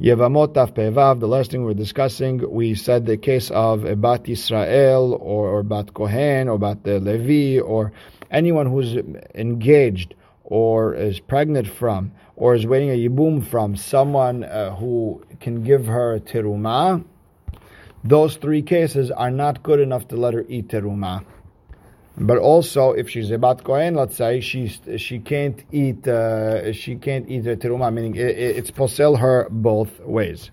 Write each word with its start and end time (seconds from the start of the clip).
Yevamot 0.00 0.54
Taf 0.54 0.72
Pevav, 0.72 1.20
the 1.20 1.28
last 1.28 1.50
thing 1.50 1.62
we 1.62 1.72
are 1.72 1.74
discussing, 1.74 2.50
we 2.50 2.74
said 2.74 3.04
the 3.04 3.18
case 3.18 3.50
of 3.50 3.84
a 3.84 3.94
Bat 3.94 4.30
Israel 4.30 5.12
or, 5.20 5.46
or 5.48 5.62
Bat 5.62 5.92
Kohen 5.92 6.48
or 6.48 6.58
Bat 6.58 6.86
Levi 6.86 7.60
or 7.60 7.92
anyone 8.30 8.64
who's 8.64 8.96
engaged 9.34 10.14
or 10.42 10.94
is 10.94 11.20
pregnant 11.20 11.68
from 11.68 12.12
or 12.34 12.54
is 12.54 12.66
waiting 12.66 12.88
a 12.88 12.94
yibum 12.94 13.46
from 13.46 13.76
someone 13.76 14.42
uh, 14.42 14.74
who 14.74 15.22
can 15.38 15.64
give 15.64 15.84
her 15.84 16.18
teruma, 16.20 17.04
those 18.02 18.36
three 18.36 18.62
cases 18.62 19.10
are 19.10 19.30
not 19.30 19.62
good 19.62 19.80
enough 19.80 20.08
to 20.08 20.16
let 20.16 20.32
her 20.32 20.46
eat 20.48 20.68
teruma. 20.68 21.26
But 22.22 22.36
also, 22.36 22.92
if 22.92 23.08
she's 23.08 23.30
a 23.30 23.38
bat 23.38 23.64
kohen, 23.64 23.94
let's 23.94 24.16
say 24.16 24.40
she 24.40 24.68
she 24.98 25.20
can't 25.20 25.64
eat 25.72 26.06
uh, 26.06 26.70
she 26.74 26.96
can't 26.96 27.26
eat 27.30 27.44
the 27.44 27.56
teruma, 27.56 27.90
meaning 27.90 28.14
it, 28.14 28.36
it's 28.58 28.70
posel 28.70 29.18
her 29.18 29.48
both 29.50 29.98
ways. 30.00 30.50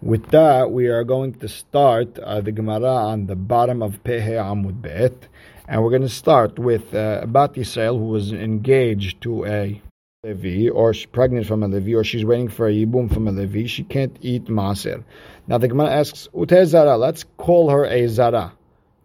With 0.00 0.30
that, 0.30 0.70
we 0.70 0.86
are 0.86 1.04
going 1.04 1.34
to 1.34 1.48
start 1.48 2.18
uh, 2.18 2.40
the 2.40 2.52
Gemara 2.52 2.94
on 3.12 3.26
the 3.26 3.36
bottom 3.36 3.82
of 3.82 4.02
Pehe 4.04 4.38
Amud 4.40 4.80
Bet, 4.80 5.28
and 5.68 5.82
we're 5.82 5.90
going 5.90 6.02
to 6.02 6.08
start 6.08 6.58
with 6.58 6.94
uh, 6.94 7.26
Bat 7.26 7.54
Yisrael, 7.54 7.98
who 7.98 8.06
was 8.06 8.32
engaged 8.32 9.20
to 9.22 9.44
a 9.44 9.82
Levi, 10.24 10.70
or 10.70 10.94
she's 10.94 11.06
pregnant 11.06 11.46
from 11.46 11.62
a 11.62 11.68
Levi, 11.68 11.94
or 11.94 12.04
she's 12.04 12.24
waiting 12.24 12.48
for 12.48 12.68
a 12.68 12.72
Yibum 12.72 13.12
from 13.12 13.28
a 13.28 13.32
Levi. 13.32 13.66
She 13.66 13.84
can't 13.84 14.16
eat 14.22 14.46
Maser. 14.46 15.04
Now 15.46 15.58
the 15.58 15.68
Gemara 15.68 15.90
asks, 15.90 16.26
Ute 16.34 16.64
Zara, 16.64 16.96
let's 16.96 17.24
call 17.36 17.68
her 17.68 17.84
a 17.84 18.08
Zara. 18.08 18.54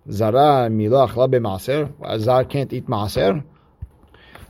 Zara 0.10 0.70
milach 0.70 1.16
la 1.16 1.28
b'maser. 1.28 2.20
Zar 2.20 2.46
can't 2.46 2.72
eat 2.74 2.88
maser. 2.88 3.44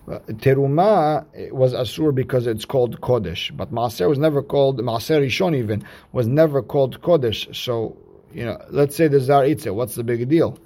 Teruma 0.07 1.25
eh, 1.33 1.49
was 1.51 1.73
asur 1.73 2.13
because 2.13 2.45
it's 2.45 2.65
called 2.65 2.99
kodesh, 2.99 3.55
but 3.55 3.71
maser 3.71 4.09
was 4.09 4.17
never 4.17 4.41
called 4.41 4.79
maser 4.79 5.21
rishon. 5.21 5.55
Even 5.55 5.85
was 6.11 6.27
never 6.27 6.61
called 6.61 7.01
kodesh. 7.01 7.55
So 7.55 7.95
you 8.33 8.45
know, 8.45 8.59
let's 8.69 8.95
say 8.95 9.07
the 9.07 9.19
zar 9.19 9.45
eats 9.45 9.65
it. 9.65 9.73
What's 9.73 9.95
the 9.95 10.03
big 10.03 10.27
deal? 10.27 10.57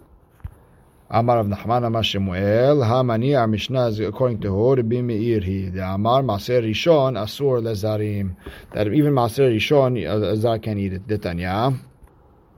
Amar 1.10 1.38
Rav 1.38 1.48
Nachman 1.48 1.86
Amar 1.86 2.04
Shemuel 2.04 2.78
Hamani. 2.78 3.38
Our 3.40 3.48
Mishnah 3.48 3.88
is 3.88 4.00
according 4.00 4.42
to 4.42 4.76
Rabbi 4.76 5.02
Meir. 5.02 5.40
He 5.42 5.70
the 5.70 5.86
Amar 5.86 6.22
Maser 6.22 6.64
Rishon 6.64 7.14
Asur 7.14 7.62
lezarim. 7.62 8.36
That 8.74 8.88
even 8.88 9.14
Maser 9.14 9.54
Rishon 9.54 10.06
uh, 10.06 10.32
a 10.32 10.36
zar 10.36 10.60
can 10.60 10.78
eat 10.78 10.94
it. 10.94 11.08
Detanya 11.08 11.78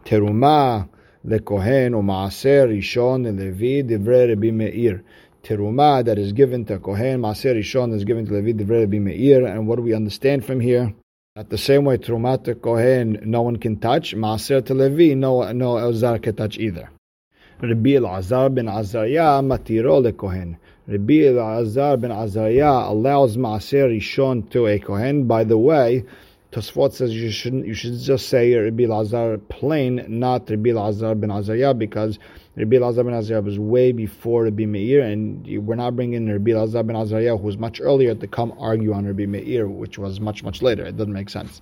Teruma 0.05 0.87
lekohen 1.25 1.93
u'maaser 1.93 2.67
rishon 2.69 3.27
and 3.27 3.39
levi 3.39 3.83
divrei 3.83 4.29
Rabbi 4.29 4.51
Meir. 4.51 5.03
Teruma 5.43 6.03
that 6.05 6.17
is 6.17 6.33
given 6.33 6.65
to 6.65 6.79
kohen 6.79 7.21
maaser 7.21 7.55
rishon 7.55 7.93
is 7.93 8.03
given 8.03 8.25
to 8.25 8.33
levi 8.33 8.53
divrei 8.53 8.81
Rabbi 8.81 8.99
Meir. 8.99 9.45
And 9.45 9.67
what 9.67 9.77
do 9.77 9.81
we 9.81 9.93
understand 9.93 10.45
from 10.45 10.59
here? 10.59 10.93
That 11.35 11.49
the 11.49 11.57
same 11.57 11.85
way 11.85 11.97
teruma 11.97 12.43
to 12.45 12.55
kohen 12.55 13.19
no 13.23 13.41
one 13.41 13.57
can 13.57 13.79
touch 13.79 14.15
maaser 14.15 14.65
to 14.65 14.73
levi 14.73 15.13
no 15.13 15.51
no 15.51 15.75
elzar 15.75 16.21
can 16.21 16.35
touch 16.35 16.57
either. 16.57 16.89
Rabbi 17.61 17.89
Elazar 17.89 18.55
ben 18.55 18.67
Azariah 18.67 19.41
matiro 19.41 20.01
lekohen. 20.01 20.57
Rabbi 20.87 21.13
Elazar 21.13 21.99
ben 21.99 22.11
Azariah 22.11 22.89
allows 22.89 23.35
maaser 23.35 23.89
rishon 23.93 24.49
to 24.51 24.67
a 24.67 24.79
kohen. 24.79 25.25
By 25.25 25.43
the 25.43 25.57
way. 25.57 26.05
Tosfot 26.51 26.93
says 26.93 27.13
you 27.13 27.29
shouldn't. 27.29 27.67
You 27.67 27.75
should 27.75 27.99
just 27.99 28.27
say 28.27 28.55
Rabbi 28.55 28.85
Lazar 28.87 29.37
plain, 29.37 30.03
not 30.07 30.49
Rabbi 30.49 30.71
Lazar 30.71 31.13
ben 31.13 31.29
Azariah, 31.29 31.75
because 31.75 32.17
Rabbi 32.55 32.77
Lazar 32.77 33.03
ben 33.03 33.13
Azariah 33.13 33.43
was 33.43 33.59
way 33.59 33.91
before 33.91 34.45
Rabbi 34.45 34.65
Meir, 34.65 35.01
and 35.01 35.45
we're 35.67 35.75
not 35.75 35.95
bringing 35.95 36.27
Rabbi 36.27 36.53
Lazar 36.55 36.81
ben 36.81 36.95
Azariah, 36.95 37.37
who 37.37 37.43
was 37.43 37.59
much 37.59 37.79
earlier, 37.79 38.15
to 38.15 38.25
come 38.25 38.51
argue 38.57 38.93
on 38.93 39.05
Rabbi 39.05 39.27
Meir, 39.27 39.67
which 39.67 39.99
was 39.99 40.19
much 40.19 40.43
much 40.43 40.63
later. 40.63 40.85
It 40.85 40.97
doesn't 40.97 41.13
make 41.13 41.29
sense. 41.29 41.61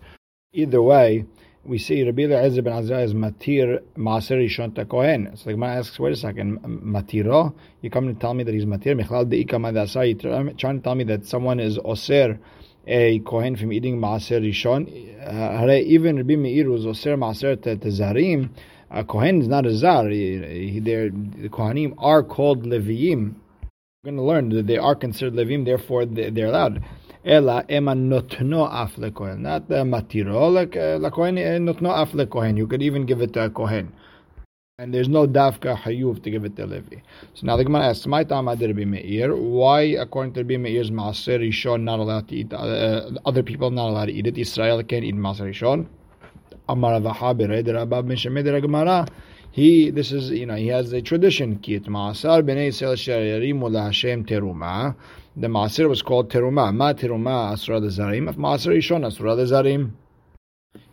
Either 0.53 0.81
way, 0.81 1.25
we 1.66 1.77
see 1.77 2.05
Rabbi 2.05 2.27
Lazar 2.27 2.61
ben 2.61 2.72
Azariah 2.72 3.03
is 3.03 3.13
matir 3.13 3.81
maaser 3.97 4.41
rishon 4.41 4.73
kohen. 4.88 5.35
So 5.35 5.44
the 5.45 5.51
Gemara 5.51 5.79
asks, 5.79 5.99
wait 5.99 6.13
a 6.13 6.16
second, 6.16 6.59
matiro? 6.61 7.53
You 7.81 7.89
come 7.89 8.07
to 8.07 8.17
tell 8.17 8.33
me 8.33 8.45
that 8.45 8.53
he's 8.53 8.63
matir? 8.63 8.97
Michlal 8.97 9.25
deika 9.25 9.59
madasai. 9.59 10.57
Trying 10.57 10.78
to 10.78 10.83
tell 10.83 10.95
me 10.95 11.03
that 11.03 11.25
someone 11.25 11.59
is 11.59 11.78
oser 11.83 12.39
a 12.88 13.20
kohen 13.20 13.56
from 13.56 13.74
eating 13.74 14.00
maaser 14.00 14.42
rishon. 14.42 14.88
Uh, 15.22 15.72
even 15.74 16.18
Rabbi 16.18 16.36
Meir 16.36 16.70
was 16.70 16.86
oser 16.86 17.18
maaser 17.18 17.62
to 17.62 17.75
zarim. 17.75 18.50
Uh, 18.90 19.00
a 19.00 19.03
kohen 19.03 19.42
is 19.42 19.48
not 19.48 19.66
a 19.66 19.75
zar. 19.75 20.06
The 20.06 21.12
kohanim 21.50 21.94
are 21.98 22.24
called 22.24 22.64
leviim. 22.64 23.36
We're 24.03 24.12
going 24.12 24.16
to 24.16 24.24
learn 24.24 24.50
that 24.50 24.68
they 24.68 24.78
are 24.78 24.96
considered 24.96 25.34
leviim, 25.34 25.66
therefore 25.66 26.06
they're 26.06 26.48
allowed. 26.48 26.84
Ela 27.25 27.66
ema 27.70 27.94
notno 27.94 28.72
af 28.72 28.96
lekohen, 28.96 29.40
not 29.40 29.68
the 29.68 29.75
matiro 29.84 30.50
lekohen, 30.50 31.38
uh, 31.38 31.59
notno 31.59 31.94
af 31.94 32.12
lekohen. 32.14 32.58
You 32.58 32.68
could 32.68 32.81
even 32.81 33.06
give 33.06 33.22
it 33.22 33.34
to 33.34 33.46
a 33.46 33.50
kohen 33.50 33.92
and 34.79 34.93
there's 34.93 35.09
no 35.09 35.25
dafka 35.25 35.75
hayuv 35.75 36.21
to 36.21 36.29
give 36.29 36.45
it 36.45 36.55
to 36.55 36.67
Levi. 36.67 36.97
So 37.33 37.47
now 37.47 37.57
the 37.57 37.63
Gemara 37.63 37.85
asks, 37.85 38.05
"My 38.05 38.23
time 38.23 38.47
Rabbi 38.47 38.85
Meir. 38.85 39.35
Why, 39.35 39.81
according 40.03 40.33
to 40.33 40.41
Rabbi 40.41 40.57
Meir's 40.57 40.91
Maaser 40.91 41.39
Rishon, 41.39 41.81
not 41.81 41.97
allowed 41.97 42.27
to 42.27 42.35
eat? 42.35 42.53
Uh, 42.53 43.09
other 43.25 43.41
people 43.41 43.71
not 43.71 43.89
allowed 43.89 44.05
to 44.05 44.13
eat 44.13 44.27
it. 44.27 44.38
Israel 44.38 44.83
can't 44.83 45.03
eat 45.03 45.15
Maaser 45.15 45.47
Rishon. 45.49 45.88
Amar 46.69 47.01
Gemara. 48.61 49.07
He, 49.51 49.89
this 49.89 50.11
is, 50.11 50.29
you 50.29 50.45
know, 50.45 50.53
he 50.53 50.67
has 50.67 50.94
a 50.94 51.01
tradition. 51.01 51.57
Kit 51.57 51.85
Maasar 51.85 52.44
Bnei 52.44 52.67
Yisrael 52.67 52.94
Sharimu 52.94 53.75
Hashem 53.83 54.25
Teruma. 54.25 54.95
The 55.35 55.47
Maaser 55.47 55.89
was 55.89 56.03
called 56.03 56.29
Teruma. 56.29 56.71
Ma 56.71 56.94
Teruma 56.94 57.53
Asura 57.53 57.81
Zarim. 57.81 58.31
Maaser 58.35 58.75
Rishon 58.75 59.03
Asura 59.07 59.35
Zarim. 59.38 59.94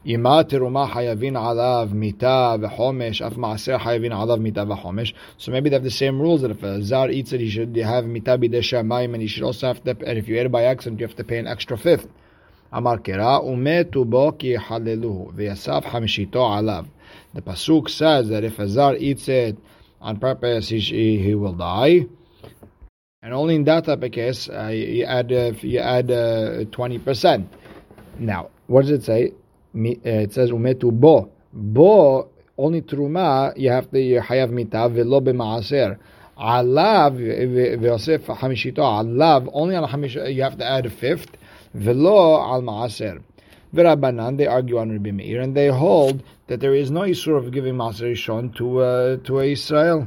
Teruma 0.04 0.88
hayavin 0.88 1.32
alav 1.32 1.92
mita 1.92 2.58
v'chomesh, 2.58 3.24
af 3.24 3.34
maaser 3.34 3.78
hayavin 3.78 4.12
alav 4.12 4.40
mita 4.40 4.66
v'chomesh. 4.66 5.14
So 5.38 5.50
maybe 5.50 5.70
they 5.70 5.76
have 5.76 5.82
the 5.82 5.90
same 5.90 6.20
rules 6.20 6.42
that 6.42 6.50
if 6.50 6.62
a 6.62 6.82
zar 6.82 7.10
eats 7.10 7.32
it, 7.32 7.40
he 7.40 7.48
should 7.48 7.74
have 7.76 8.04
mita 8.04 8.36
b'deshamayim, 8.36 9.14
and 9.14 9.22
he 9.22 9.28
should 9.28 9.44
also 9.44 9.68
have 9.68 9.82
to, 9.84 9.90
and 10.06 10.18
if 10.18 10.28
you 10.28 10.38
ate 10.38 10.46
it 10.46 10.52
by 10.52 10.64
accident, 10.64 11.00
you 11.00 11.06
have 11.06 11.16
to 11.16 11.24
pay 11.24 11.38
an 11.38 11.46
extra 11.46 11.78
fifth. 11.78 12.06
Amar 12.72 12.98
kera 12.98 13.42
umetu 13.42 14.04
bo 14.04 14.32
ki 14.32 14.56
haleluhu 14.56 15.32
v'yasav 15.34 15.84
hamishito 15.84 16.34
alav. 16.34 16.86
The 17.32 17.40
pasuk 17.42 17.88
says 17.88 18.28
that 18.28 18.44
if 18.44 18.58
a 18.58 18.68
zar 18.68 18.96
eats 18.96 19.28
it 19.28 19.56
on 20.00 20.18
purpose, 20.18 20.68
he, 20.68 20.80
he 20.80 21.34
will 21.34 21.54
die. 21.54 22.06
And 23.22 23.32
only 23.32 23.54
in 23.54 23.64
that 23.64 23.86
type 23.86 24.02
of 24.02 24.12
case, 24.12 24.50
uh, 24.50 24.66
you 24.66 25.04
add 25.04 25.32
uh, 25.32 25.52
you 25.62 25.78
add 25.78 26.10
uh, 26.10 26.64
twenty 26.70 26.98
uh, 26.98 27.04
percent. 27.04 27.50
Now, 28.18 28.50
what 28.66 28.82
does 28.82 28.90
it 28.90 29.04
say? 29.04 29.32
It 29.74 30.32
says 30.32 30.50
umetu 30.50 30.92
bo. 30.92 31.30
Bo, 31.52 32.28
only 32.56 32.82
truma, 32.82 33.56
you 33.56 33.70
have 33.70 33.90
to 33.90 33.96
hayav 33.96 34.50
mita 34.50 34.88
velo 34.88 35.20
b'maaser. 35.20 35.98
Alav, 36.38 37.16
v'yosef 37.16 38.24
hamishito, 38.24 38.78
alav, 38.78 39.48
only 39.52 39.76
on 39.76 39.88
hamish, 39.88 40.16
you 40.16 40.42
have 40.42 40.58
to 40.58 40.64
add 40.64 40.86
a 40.86 40.90
fifth. 40.90 41.36
Velo 41.74 42.40
al 42.40 42.62
maaser. 42.62 43.22
V'rabanan, 43.74 44.36
they 44.36 44.46
argue 44.46 44.78
on 44.78 44.92
Rabbi 44.92 45.10
Meir, 45.10 45.40
and 45.40 45.56
they 45.56 45.68
hold 45.68 46.22
that 46.46 46.60
there 46.60 46.74
is 46.74 46.90
no 46.90 47.00
isur 47.00 47.36
of 47.36 47.50
giving 47.50 47.74
maaser 47.74 48.12
rishon 48.12 48.54
to 48.56 48.78
uh, 48.78 49.16
to 49.18 49.40
Israel. 49.40 50.06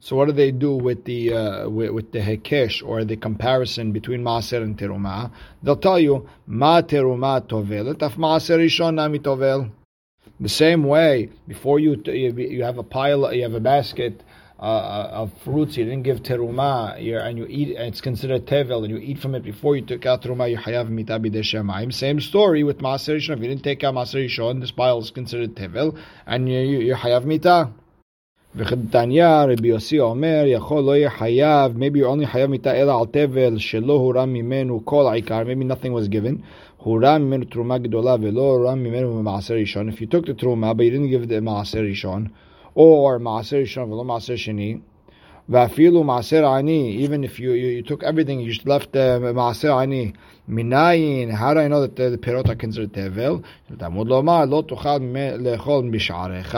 So 0.00 0.16
what 0.16 0.26
do 0.26 0.32
they 0.32 0.50
do 0.50 0.74
with 0.76 1.04
the 1.04 1.32
uh, 1.32 1.68
with, 1.68 1.90
with, 1.92 2.12
the 2.12 2.18
hekesh 2.18 2.86
or 2.86 3.04
the 3.04 3.16
comparison 3.16 3.92
between 3.92 4.22
maaser 4.22 4.62
and 4.62 4.76
teruma? 4.76 5.30
They'll 5.62 5.76
tell 5.76 5.98
you 5.98 6.28
ma 6.46 6.82
teruma 6.82 7.40
tovel, 7.40 7.94
taf 7.94 8.16
maaser 8.16 8.58
rishon 8.58 8.96
nami 8.96 9.20
tovel. 9.20 9.70
The 10.40 10.48
same 10.48 10.84
way, 10.84 11.30
before 11.46 11.78
you 11.78 12.02
you 12.06 12.64
have 12.64 12.76
a 12.76 12.82
pile, 12.82 13.32
you 13.32 13.44
have 13.44 13.54
a 13.54 13.60
basket 13.60 14.22
uh, 14.58 14.62
uh, 14.62 15.10
of 15.12 15.32
fruits 15.42 15.76
you 15.76 15.84
didn't 15.84 16.02
give 16.02 16.22
teruma, 16.22 16.96
and 16.96 17.38
you 17.38 17.46
eat, 17.48 17.76
and 17.76 17.86
it's 17.86 18.00
considered 18.00 18.46
tevel, 18.46 18.84
and 18.84 18.90
you 18.90 18.98
eat 18.98 19.20
from 19.20 19.34
it 19.34 19.44
before 19.44 19.74
you 19.76 19.82
took 19.82 20.04
out 20.06 20.22
teruma, 20.22 20.50
you 20.50 20.58
hayav 20.58 20.88
mita 20.88 21.20
b'deshemaim. 21.20 21.92
Same 21.94 22.20
story 22.20 22.62
with 22.64 22.78
maaser 22.78 23.16
rishon. 23.16 23.36
If 23.36 23.42
you 23.42 23.48
didn't 23.48 23.64
take 23.64 23.84
out 23.84 23.94
maaser 23.94 24.26
rishon, 24.26 24.60
this 24.60 24.72
pile 24.72 24.98
is 24.98 25.12
considered 25.12 25.54
tevel, 25.54 25.96
and 26.26 26.48
you 26.48 26.58
you, 26.58 26.78
you 26.80 26.94
hayav 26.94 27.24
mita. 27.24 27.70
וכדתניא 28.55 29.27
רבי 29.27 29.67
יוסי 29.67 29.99
אומר, 29.99 30.43
יכול 30.45 30.83
לא 30.83 30.95
יהיה 30.95 31.09
חייב, 31.09 31.77
maybe 31.77 31.97
you're 31.97 32.23
only 32.23 32.25
חייב 32.25 32.49
מיתה 32.49 32.73
אלא 32.75 32.99
על 32.99 33.05
תבל 33.05 33.57
שלא 33.57 33.93
הורם 33.93 34.33
ממנו 34.33 34.81
כל 34.85 35.07
העיקר, 35.07 35.41
maybe 35.43 35.63
nothing 35.63 35.89
was 35.89 36.11
given, 36.11 36.41
הורם 36.77 37.21
ממנו 37.21 37.45
תרומה 37.45 37.77
גדולה 37.77 38.15
ולא 38.21 38.41
הורם 38.41 38.83
ממנו 38.83 39.17
במעשר 39.17 39.53
ראשון, 39.53 39.89
if 39.89 39.93
you 39.93 40.05
took 40.05 40.25
the 40.25 40.33
תרומה 40.37 40.71
but 40.71 40.75
you 40.75 40.91
didn't 40.91 41.27
give 41.27 41.31
it 41.31 41.41
מעשר 41.41 41.79
ראשון, 41.79 42.27
or 42.77 43.19
מעשר 43.19 43.57
ראשון 43.57 43.91
ולא 43.91 44.03
מעשר 44.03 44.35
שני, 44.35 44.77
ואפילו 45.49 46.03
מעשר 46.03 46.45
עני, 46.45 47.07
even 47.07 47.23
if 47.23 47.39
you, 47.39 47.41
you, 47.41 47.87
you 47.87 47.91
took 47.91 48.03
everything, 48.03 48.39
you 48.39 48.53
just 48.53 48.67
left 48.67 48.95
uh, 48.95 49.33
מעשר 49.33 49.77
עני, 49.77 50.11
מניין, 50.47 51.31
how 51.31 51.53
do 51.53 51.59
I 51.59 51.67
know 51.67 51.81
that 51.81 51.95
the, 51.95 52.09
the 52.09 52.25
פירות 52.25 52.45
are 52.45 52.55
considered 52.55 52.91
תבל? 52.91 53.37
תלמוד 53.77 54.07
לומר, 54.07 54.45
לא 54.45 54.63
תוכל 54.67 54.97
לאכול 55.39 55.89
בשעריך, 55.91 56.57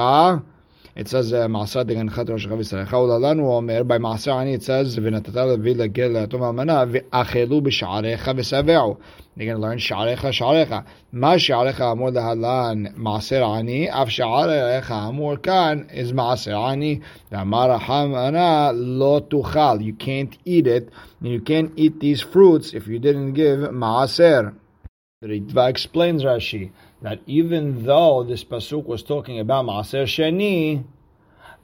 it 0.97 1.09
says 1.09 1.31
uh, 1.31 1.47
Ma'asah 1.47 1.85
Degan 1.85 2.15
Chat 2.15 2.31
Rosh 2.31 2.47
Chav 2.47 2.59
Yisrael. 2.59 2.87
Chaolalanu 2.87 3.43
Omer, 3.43 3.85
by 3.85 3.97
Ani, 3.97 4.55
it 4.55 4.63
says, 4.63 4.97
V'natata 4.97 5.59
Levi 5.59 5.79
Legel 5.79 6.23
Atom 6.23 6.41
Almana, 6.41 6.91
V'achelu 6.91 7.61
B'sha'arecha 7.61 8.35
V'save'u. 8.35 8.99
You're 9.37 9.55
going 9.55 9.61
to 9.61 9.63
learn 9.63 9.77
Sha'arecha, 9.77 10.33
Sha'arecha. 10.33 10.87
Ma 11.13 11.35
Sha'arecha 11.35 11.93
Amor 11.93 12.13
Lahalan, 12.13 12.97
Ma'asir 12.97 13.47
Ani, 13.47 13.91
Av 13.91 14.09
Sha'arecha 14.09 14.91
Amor 14.91 15.37
Kan, 15.37 15.91
is 15.93 16.15
Ma'asir 16.15 16.59
Ani, 16.59 17.03
V'amar 17.31 17.79
Hamana 17.79 18.73
Lo 18.75 19.21
Tuchal. 19.21 19.85
You 19.85 19.93
can't 19.93 20.35
eat 20.47 20.67
it, 20.67 20.89
and 21.21 21.29
you 21.29 21.43
can't 21.43 21.73
eat 21.77 22.01
these 22.01 22.23
fruits 22.23 22.73
if 22.73 22.87
you 22.87 22.99
didn't 22.99 23.35
give 23.35 23.59
Ma'asir. 23.59 24.55
The 25.21 25.29
Ritva 25.29 25.69
explains 25.69 26.23
Rashi 26.25 26.73
that 27.07 27.21
even 27.27 27.85
though 27.85 28.25
this 28.25 28.43
pasuk 28.43 28.85
was 28.85 29.01
talking 29.01 29.39
about 29.39 29.65
Maaser 29.65 30.07
Sheni, 30.07 30.85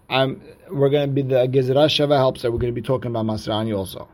um, 0.09 0.41
we're 0.71 0.89
going 0.89 1.09
to 1.09 1.13
be 1.13 1.23
the 1.23 1.49
Gezerah 1.49 1.89
Shava 1.89 2.17
helps 2.17 2.43
that 2.43 2.53
we're 2.53 2.61
going 2.61 2.73
to 2.73 2.81
be 2.81 2.87
talking 2.87 3.11
about 3.11 3.27
Maaser 3.27 3.53
Ani 3.53 3.73
also. 3.73 4.07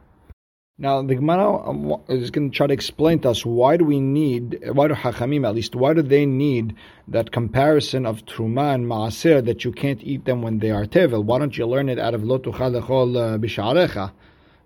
Now 0.79 1.03
the 1.03 1.17
Gemara 1.17 1.69
um, 1.69 2.01
is 2.09 2.31
going 2.31 2.51
to 2.51 2.57
try 2.57 2.67
to 2.67 2.73
explain 2.73 3.19
to 3.21 3.29
us 3.29 3.45
why 3.45 3.77
do 3.77 3.85
we 3.85 4.01
need, 4.01 4.59
why 4.73 4.89
do 4.89 4.95
Hachamim 4.95 5.47
at 5.47 5.55
least, 5.55 5.75
why 5.75 5.93
do 5.93 6.01
they 6.01 6.25
need 6.25 6.75
that 7.09 7.31
comparison 7.31 8.07
of 8.07 8.25
Truma 8.25 8.75
and 8.75 8.87
Maaser 8.87 9.45
that 9.45 9.67
you 9.67 9.73
can't 9.73 10.03
eat 10.03 10.25
them 10.25 10.41
when 10.41 10.61
they 10.61 10.71
are 10.71 10.87
Tevel? 10.87 11.25
Why 11.25 11.39
don't 11.41 11.59
you 11.59 11.67
learn 11.67 11.91
it 11.91 11.99
out 11.99 12.15
of 12.15 12.23
Lotucha 12.23 12.81
Lechol 12.81 13.39
Bisharecha, 13.39 14.13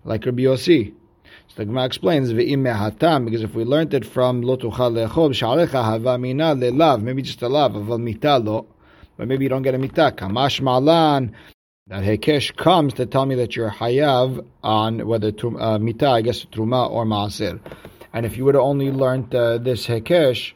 like 0.05 0.25
Rabbi 0.25 0.43
Yossi? 0.43 0.93
The 1.55 1.65
Gemara 1.65 1.85
explains 1.85 2.33
hatam 2.33 3.25
because 3.25 3.43
if 3.43 3.53
we 3.53 3.63
learned 3.63 3.93
it 3.93 4.05
from 4.05 4.41
lo 4.41 4.57
tuchal 4.57 4.95
b'sharecha 5.07 5.83
hava 5.83 6.17
mina 6.17 6.55
maybe 6.97 7.21
just 7.21 7.43
a 7.43 7.47
lav 7.47 7.73
aval 7.73 8.01
mita 8.01 8.39
lo 8.39 8.65
but 9.17 9.27
maybe 9.27 9.45
you 9.45 9.49
don't 9.49 9.61
get 9.61 9.75
a 9.75 9.77
mita 9.77 10.11
kamash 10.17 10.61
malan 10.61 11.35
that 11.85 12.03
hekesh 12.03 12.55
comes 12.55 12.95
to 12.95 13.05
tell 13.05 13.27
me 13.27 13.35
that 13.35 13.55
you're 13.55 13.69
hayav 13.69 14.43
on 14.63 15.05
whether 15.05 15.31
uh, 15.59 15.77
mita 15.77 16.07
I 16.07 16.21
guess 16.23 16.43
truma 16.45 16.89
or 16.89 17.05
maaser 17.05 17.59
and 18.13 18.25
if 18.25 18.35
you 18.35 18.45
would 18.45 18.55
have 18.55 18.63
only 18.63 18.89
learned 18.89 19.35
uh, 19.35 19.59
this 19.59 19.85
hekesh 19.85 20.53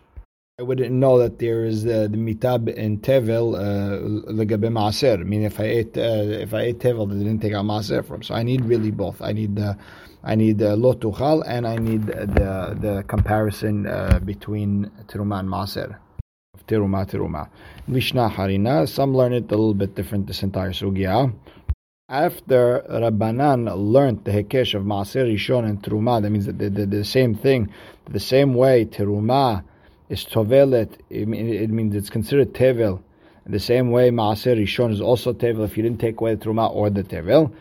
I 0.59 0.63
wouldn't 0.63 0.91
know 0.91 1.19
that 1.19 1.37
there 1.37 1.63
is 1.65 1.85
uh, 1.85 2.07
the 2.09 2.17
mitab 2.17 2.73
in 2.73 2.97
tevel 2.97 3.53
uh, 3.53 4.31
legabe 4.31 4.71
maaser. 4.71 5.19
I 5.19 5.23
mean, 5.23 5.43
if 5.43 5.59
I 5.59 5.65
ate 5.65 5.95
uh, 5.95 6.01
if 6.45 6.51
I 6.51 6.61
ate 6.61 6.79
tevel, 6.79 7.07
they 7.07 7.23
didn't 7.23 7.43
take 7.43 7.53
out 7.53 7.63
maaser 7.63 8.03
from. 8.03 8.23
So 8.23 8.33
I 8.33 8.41
need 8.41 8.65
really 8.65 8.89
both. 8.89 9.21
I 9.21 9.33
need 9.33 9.55
the 9.55 9.77
I 10.27 10.35
need 10.35 10.57
the 10.57 10.75
lo 10.75 10.93
tuchal 10.93 11.41
and 11.47 11.65
I 11.65 11.77
need 11.77 12.07
the 12.07 12.77
the 12.81 13.03
comparison 13.07 13.87
uh, 13.87 14.19
between 14.19 14.91
teruma 15.07 15.39
and 15.39 15.47
maser. 15.47 15.99
Teruma 16.67 17.09
teruma. 17.09 17.47
Mishnah 17.87 18.29
harina. 18.35 18.89
Some 18.89 19.15
learn 19.15 19.31
it 19.31 19.45
a 19.45 19.55
little 19.55 19.73
bit 19.73 19.95
different. 19.95 20.27
This 20.27 20.43
entire 20.43 20.71
sugya. 20.71 21.33
After 22.09 22.85
Rabbanan 22.89 23.73
learned 23.77 24.25
the 24.25 24.31
hekesh 24.31 24.73
of 24.73 24.83
maaser 24.83 25.23
rishon 25.33 25.63
and 25.63 25.81
teruma, 25.81 26.21
that 26.21 26.29
means 26.29 26.45
that 26.45 26.57
the, 26.57 26.69
the, 26.69 26.85
the 26.85 27.05
same 27.05 27.33
thing, 27.33 27.71
the 28.09 28.19
same 28.19 28.53
way 28.53 28.83
teruma 28.83 29.63
is 30.09 30.25
tovelet, 30.25 31.01
it 31.09 31.25
means 31.27 31.95
it's 31.95 32.09
considered 32.09 32.53
tevel. 32.53 33.01
The 33.45 33.61
same 33.61 33.91
way 33.91 34.09
maaser 34.09 34.57
rishon 34.61 34.91
is 34.91 34.99
also 34.99 35.31
tevel 35.31 35.63
if 35.63 35.77
you 35.77 35.83
didn't 35.83 36.01
take 36.01 36.19
away 36.19 36.35
the 36.35 36.45
truma 36.45 36.69
or 36.69 36.89
the 36.89 37.03
tevel. 37.03 37.53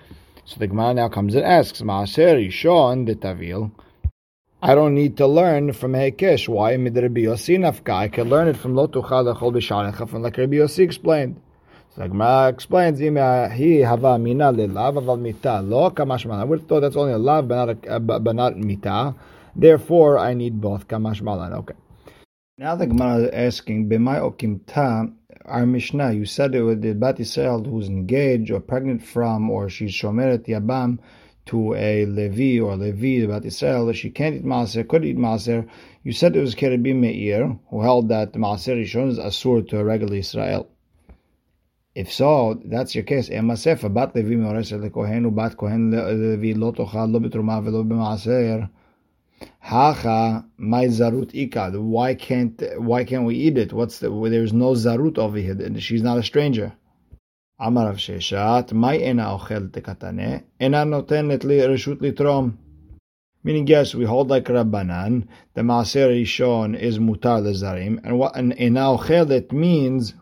So 0.49 0.61
the 0.61 0.69
Gemara 0.69 0.95
now 0.95 1.09
comes 1.09 1.35
and 1.35 1.45
asks, 1.45 1.83
maaser 1.83 2.37
rishon 2.37 3.05
the 3.07 3.17
tavil. 3.17 3.73
I 4.63 4.77
don't 4.77 4.95
need 4.95 5.17
to 5.17 5.27
learn 5.27 5.73
from 5.73 5.95
Hekesh. 5.95 6.49
Why? 6.49 6.77
Rabbi 6.77 7.23
Yossi 7.23 7.59
nafka. 7.59 7.93
I 7.93 8.07
can 8.07 8.31
learn 8.31 8.47
it 8.47 8.57
from 8.57 8.77
Lo 8.77 8.87
Tuchal 8.87 9.35
Echol 9.35 9.53
B'Sharecha, 9.53 10.09
from 10.09 10.23
like 10.23 10.39
Rabbi 10.39 10.55
Yossi 10.55 10.85
explained. 10.85 11.41
So 11.97 12.03
the 12.03 12.09
Gemara 12.11 12.49
explains, 12.49 13.01
He 13.01 13.09
hava 13.09 14.21
mina 14.21 14.53
lelav 14.53 15.03
aval 15.03 15.21
mita 15.21 15.61
lo 15.63 15.91
kamash 15.91 16.33
I 16.33 16.45
would 16.45 16.61
have 16.61 16.69
thought 16.69 16.81
that's 16.81 16.95
only 16.95 17.15
a 17.15 17.19
lav, 17.19 17.49
but 17.49 17.57
not, 17.57 17.85
a, 17.85 17.91
uh, 17.91 17.99
but 17.99 18.37
not 18.37 18.57
mita. 18.57 19.17
Therefore, 19.57 20.17
I 20.17 20.35
need 20.35 20.61
both 20.61 20.87
kamash 20.87 21.23
malan. 21.23 21.55
Okay. 21.55 21.75
Now 22.57 22.77
the 22.77 22.87
Gemara 22.87 23.25
is 23.25 23.31
asking, 23.33 23.89
B'may 23.89 24.21
okimta, 24.21 25.13
our 25.47 25.67
Mishnah, 25.67 26.13
you 26.13 26.25
said 26.25 26.55
it 26.55 26.63
was 26.63 26.81
the 26.81 26.95
Bat 26.95 27.19
Yisrael 27.19 27.67
who's 27.67 27.89
engaged 27.89 28.51
or 28.51 28.61
pregnant 28.61 29.03
from, 29.03 29.51
or 29.51 29.69
she's 29.69 29.93
shomeret 29.93 30.47
yabam 30.47 30.99
to 31.47 31.75
a 31.75 32.05
Levi 32.07 32.61
or 32.61 32.77
Levi, 32.77 33.27
Bat 33.27 33.45
Yisrael, 33.45 33.95
she 33.95 34.11
can't 34.11 34.35
eat 34.35 34.45
Maaser, 34.45 34.87
could 34.87 35.05
eat 35.05 35.17
Maaser. 35.17 35.69
You 36.03 36.13
said 36.13 36.37
it 36.37 36.41
was 36.41 36.55
Kerebim 36.55 36.97
Meir, 36.97 37.59
who 37.71 37.83
held 37.83 38.09
that 38.09 38.33
Maaser 38.33 38.77
Rishon 38.77 39.09
is 39.09 39.19
asur 39.19 39.69
to 39.69 39.79
a 39.79 39.85
regular 39.85 40.17
Israel. 40.17 40.69
If 41.95 42.13
so, 42.13 42.61
that's 42.65 42.95
your 42.95 43.05
case. 43.05 43.31
Emasefa, 43.31 43.93
Bat 43.93 44.17
Levi 44.17 44.35
Meoreser 44.35 44.91
lekohen, 44.91 45.35
Bat 45.35 45.57
Kohen 45.57 45.91
Levi 45.93 46.53
lo 46.53 46.73
tochal 46.73 47.11
lo 47.11 47.21
betruma 47.21 47.63
velo 47.65 47.85
b'Maaser. 47.85 48.69
Hacha 49.61 50.45
my 50.57 50.87
zarut 50.87 51.33
ikad. 51.33 51.81
Why 51.81 52.15
can't 52.15 52.63
why 52.79 53.05
can't 53.05 53.25
we 53.25 53.35
eat 53.35 53.59
it? 53.59 53.73
What's 53.73 53.99
the 53.99 54.09
there's 54.31 54.53
no 54.53 54.73
zarut 54.73 55.19
over 55.19 55.39
here. 55.39 55.57
She's 55.79 56.03
not 56.03 56.19
a 56.19 56.23
stranger. 56.23 56.73
Amar 57.59 57.87
Rav 57.87 57.97
Sheshat, 57.97 58.73
my 58.75 58.99
ena 58.99 59.25
ochel 59.25 59.71
tekatane, 59.71 60.45
ena 60.61 60.85
notenet 60.85 61.43
li 61.43 61.57
reshut 61.59 62.01
litrom. 62.01 62.59
Meaning, 63.43 63.67
yes, 63.67 63.95
we 63.95 64.05
hold 64.05 64.29
like 64.29 64.45
Rabbanan, 64.45 65.29
the 65.55 65.63
Maaser 65.63 66.11
Rishon 66.11 66.79
is 66.79 66.99
mutar 66.99 67.41
lezarim, 67.41 68.01
and 68.05 68.19
what 68.19 68.37
an 68.37 68.53
ena 68.53 68.81
ochelet 68.81 69.53
means 69.53 70.13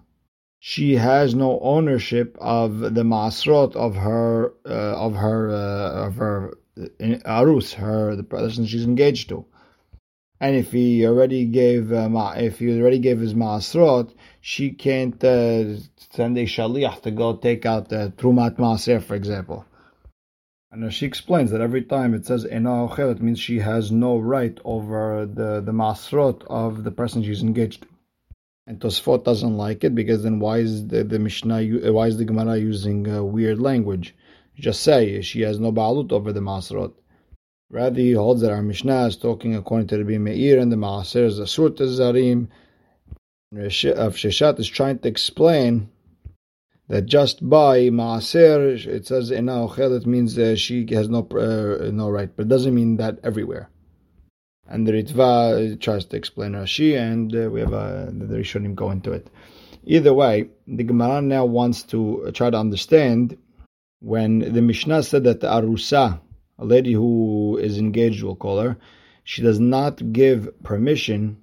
she 0.61 0.95
has 0.95 1.35
no 1.35 1.59
ownership 1.61 2.37
of 2.41 2.79
the 2.79 3.03
masrot 3.03 3.75
of 3.75 3.97
her 3.97 4.53
uh, 4.65 4.95
of 5.07 5.17
her 5.17 5.51
uh, 5.51 6.07
of 6.07 6.15
her 6.15 6.57
arus, 6.77 7.75
her 7.75 8.17
the 8.17 8.23
person 8.23 8.67
she's 8.67 8.85
engaged 8.85 9.29
to. 9.29 9.45
And 10.41 10.57
if 10.57 10.73
he 10.73 11.07
already 11.07 11.47
gave 11.47 11.93
uh, 11.93 12.09
if 12.37 12.59
he 12.59 12.81
already 12.81 12.99
gave 12.99 13.21
his 13.21 13.35
maasrot, 13.35 14.13
she 14.41 14.71
can't 14.71 15.23
uh, 15.25 15.77
send 16.13 16.37
a 16.37 16.45
shaliach 16.45 17.03
to 17.03 17.11
go 17.11 17.37
take 17.37 17.65
out 17.65 17.89
the 17.89 18.13
trumat 18.17 18.57
maaser, 18.57 19.03
for 19.03 19.15
example. 19.15 19.65
And 20.71 20.93
she 20.93 21.07
explains 21.07 21.53
that 21.53 21.61
every 21.61 21.83
time 21.83 22.15
it 22.15 22.27
says 22.27 22.45
ena 22.45 22.93
it 22.93 23.23
means 23.23 23.39
she 23.39 23.61
has 23.61 23.93
no 23.93 24.19
right 24.19 24.59
over 24.65 25.25
the 25.25 25.61
the 25.61 25.73
maasrot 25.73 26.43
of 26.49 26.83
the 26.83 26.91
person 26.91 27.23
she's 27.23 27.43
engaged 27.43 27.83
to. 27.83 27.89
And 28.67 28.81
Tosfot 28.81 29.25
doesn't 29.25 29.57
like 29.57 29.85
it 29.85 29.95
because 29.95 30.25
then 30.25 30.41
why 30.41 30.59
is 30.59 30.89
the, 30.89 31.05
the 31.05 31.19
Mishnah 31.19 31.63
why 31.93 32.09
is 32.09 32.17
the 32.17 32.25
Gemara 32.25 32.57
using 32.57 33.09
uh, 33.09 33.23
weird 33.23 33.61
language? 33.61 34.17
Just 34.57 34.83
say 34.83 35.21
she 35.21 35.41
has 35.43 35.59
no 35.59 35.73
balut 35.73 36.13
over 36.13 36.33
the 36.33 36.41
masrot. 36.41 36.93
Rather, 37.71 38.01
he 38.01 38.13
holds 38.13 38.43
that 38.43 38.53
our 38.53 38.63
Mishnah 38.63 39.07
is 39.07 39.17
talking 39.17 39.57
according 39.57 39.89
to 39.89 39.99
Rabbi 39.99 40.19
Meir 40.19 40.61
and 40.61 40.71
the 40.71 40.77
Maaser 40.77 41.25
is 41.25 41.41
Asur 41.41 41.71
Zarim. 41.71 42.49
Rav 43.51 44.15
Sheshat 44.15 44.59
is 44.61 44.69
trying 44.69 44.99
to 45.01 45.09
explain 45.09 45.89
that 46.89 47.07
just 47.07 47.49
by 47.49 47.89
Maaser, 47.89 48.87
it 48.87 49.07
says 49.07 49.31
in 49.31 49.49
it 49.49 50.07
means 50.07 50.39
uh, 50.39 50.55
she 50.55 50.87
has 50.91 51.09
no 51.09 51.27
uh, 51.33 51.91
no 51.91 52.11
right, 52.11 52.31
but 52.37 52.47
it 52.47 52.49
doesn't 52.49 52.75
mean 52.75 52.97
that 52.99 53.19
everywhere. 53.25 53.71
And 54.69 54.87
the 54.87 54.93
Ritva 54.93 55.81
tries 55.81 56.05
to 56.07 56.17
explain 56.17 56.53
Rashi, 56.53 56.97
and 56.97 57.35
uh, 57.35 57.51
we 57.51 57.61
have 57.61 57.75
uh, 57.75 58.07
the 58.07 58.37
Rishonim 58.39 58.75
go 58.75 58.91
into 58.91 59.13
it. 59.13 59.29
Either 59.85 60.15
way, 60.15 60.49
the 60.67 60.85
Gemara 60.85 61.21
now 61.21 61.45
wants 61.45 61.83
to 61.85 62.31
try 62.35 62.51
to 62.51 62.57
understand 62.57 63.37
when 64.05 64.41
the 64.53 64.61
Mishnah 64.61 65.03
said 65.03 65.25
that 65.25 65.41
the 65.41 65.49
Arusa, 65.49 66.21
a 66.59 66.65
lady 66.65 66.93
who 66.93 67.57
is 67.57 67.79
engaged, 67.79 68.23
we'll 68.23 68.37
call 68.37 68.61
her, 68.61 68.77
she 69.25 69.41
does 69.41 69.59
not 69.59 70.13
give 70.13 70.63
permission. 70.63 71.39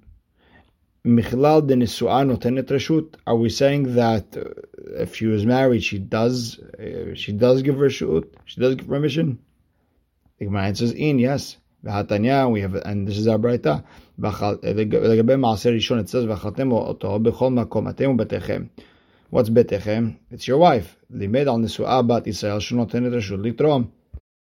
Michlal 1.04 1.66
de 1.66 1.74
reshut. 1.74 3.14
Are 3.26 3.34
we 3.34 3.48
saying 3.48 3.96
that 3.96 4.36
uh, 4.36 4.44
if 5.02 5.16
she 5.16 5.26
was 5.26 5.44
married, 5.44 5.82
she 5.82 5.98
does 5.98 6.60
uh, 6.60 7.14
she 7.14 7.32
does 7.32 7.62
give 7.62 7.74
reshut? 7.74 8.26
She 8.44 8.60
does 8.60 8.76
give 8.76 8.86
permission. 8.86 9.40
The 10.38 10.44
Gemara 10.44 10.66
answers 10.66 10.92
in 10.92 11.18
yes. 11.18 11.56
We 11.82 11.90
have 11.90 12.10
and 12.10 13.08
this 13.08 13.18
is 13.18 13.26
our 13.26 13.38
brayta. 13.38 13.82
Uh, 14.22 14.56
it 14.62 16.08
says 16.08 16.26
makom 16.26 17.92
atemu. 17.92 18.70
What's 19.32 19.48
betechem? 19.48 20.18
It's 20.30 20.46
your 20.46 20.58
wife. 20.58 20.94
Limed 21.08 21.48
al 21.48 21.56
nesu'a 21.56 22.06
bat 22.06 22.26
Israel 22.26 22.58
shenotenet 22.58 23.14
reshut 23.14 23.40
litrom. 23.40 23.90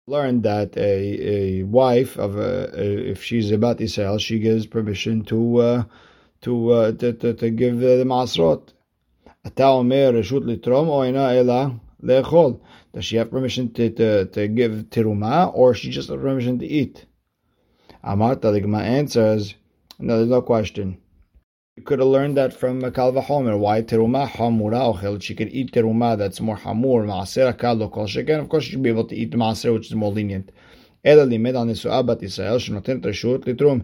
Learn 0.06 0.42
that 0.42 0.76
a, 0.76 1.60
a 1.60 1.62
wife 1.64 2.16
of 2.16 2.36
a, 2.36 3.10
if 3.10 3.20
she's 3.20 3.50
a 3.50 3.58
bat 3.58 3.80
Israel, 3.80 4.18
she 4.18 4.38
gives 4.38 4.64
permission 4.64 5.24
to 5.24 5.56
uh, 5.56 5.82
to, 6.42 6.70
uh, 6.70 6.92
to, 6.92 7.12
to 7.14 7.34
to 7.34 7.50
give 7.50 7.80
the 7.80 8.04
masrot. 8.06 8.62
Ata 9.44 9.64
omer 9.64 10.12
reshut 10.12 10.44
litrom 10.44 10.86
o 10.86 11.02
ena 11.02 11.34
ela 11.34 11.80
leechol. 12.00 12.60
Does 12.94 13.06
she 13.06 13.16
have 13.16 13.32
permission 13.32 13.72
to, 13.72 13.90
to, 13.90 14.26
to 14.26 14.46
give 14.46 14.84
tiruma 14.90 15.50
or 15.52 15.74
she 15.74 15.90
just 15.90 16.10
has 16.10 16.16
permission 16.16 16.60
to 16.60 16.64
eat? 16.64 17.06
Amarta, 18.04 18.56
Gemara 18.62 18.84
answers, 18.84 19.56
no, 19.98 20.18
there's 20.18 20.28
no 20.28 20.42
question. 20.42 20.98
You 21.76 21.82
could 21.82 21.98
have 21.98 22.08
learned 22.08 22.38
that 22.38 22.54
from 22.54 22.80
Kal 22.90 23.12
Vachomer. 23.12 23.58
Why 23.58 23.82
teruma 23.82 24.26
hamura 24.26 24.94
ochel? 24.94 25.20
She 25.20 25.34
could 25.34 25.50
eat 25.50 25.72
teruma 25.72 26.16
that's 26.16 26.40
more 26.40 26.56
hamur 26.56 27.04
maaser 27.04 27.52
akal 27.52 27.92
kol 27.92 28.06
sheken. 28.06 28.40
Of 28.40 28.48
course, 28.48 28.64
she 28.64 28.70
should 28.70 28.82
be 28.82 28.88
able 28.88 29.04
to 29.04 29.14
eat 29.14 29.32
maaser, 29.32 29.74
which 29.74 29.88
is 29.88 29.94
more 29.94 30.10
lenient. 30.10 30.50
אלא 31.04 31.22
on 31.22 31.56
על 31.56 31.64
נשואה 31.64 32.02
בת 32.02 32.22
ישראל 32.22 32.58
שנותנת 32.58 33.06
רשות 33.06 33.48
לתרום. 33.48 33.80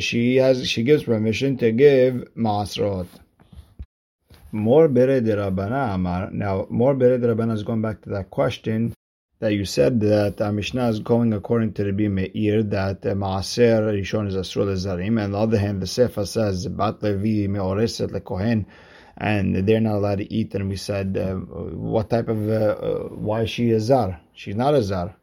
She, 0.00 0.36
has, 0.36 0.68
she 0.68 0.82
gives 0.82 1.04
permission 1.04 1.56
to 1.56 1.70
give 1.70 2.24
maserot. 2.36 3.06
More 4.52 4.88
bere 4.88 5.20
de 5.20 5.40
Amar. 5.40 6.30
Now, 6.32 6.66
more 6.68 6.94
bere 6.94 7.18
de 7.18 7.52
is 7.52 7.62
going 7.62 7.80
back 7.80 8.02
to 8.02 8.10
that 8.10 8.28
question 8.30 8.92
that 9.40 9.54
you 9.54 9.64
said 9.64 10.00
that 10.00 10.40
uh, 10.40 10.52
Mishnah 10.52 10.88
is 10.88 11.00
going 11.00 11.32
according 11.32 11.72
to 11.74 11.84
Rabbi 11.84 12.08
Meir 12.08 12.62
that 12.62 13.04
uh, 13.06 13.14
Maaser 13.14 13.80
Rishon 13.90 14.28
is 14.28 14.36
Asur 14.36 14.66
Lezarim, 14.66 15.18
and 15.18 15.18
on 15.18 15.32
the 15.32 15.38
other 15.38 15.58
hand, 15.58 15.80
the 15.80 15.86
Sefer 15.86 16.26
says 16.26 16.66
Bat 16.66 17.02
Levi 17.02 17.48
Meoreset 17.50 18.10
Lekohen, 18.10 18.66
and 19.16 19.66
they're 19.66 19.80
not 19.80 19.96
allowed 19.96 20.18
to 20.18 20.32
eat. 20.32 20.54
And 20.54 20.68
we 20.68 20.76
said, 20.76 21.16
uh, 21.16 21.34
what 21.34 22.10
type 22.10 22.28
of 22.28 22.48
uh, 22.48 22.52
uh, 22.52 23.08
why 23.08 23.42
is 23.42 23.50
she 23.50 23.70
a 23.70 23.80
zar? 23.80 24.20
She's 24.34 24.56
not 24.56 24.74
a 24.74 24.82
zar. 24.82 25.16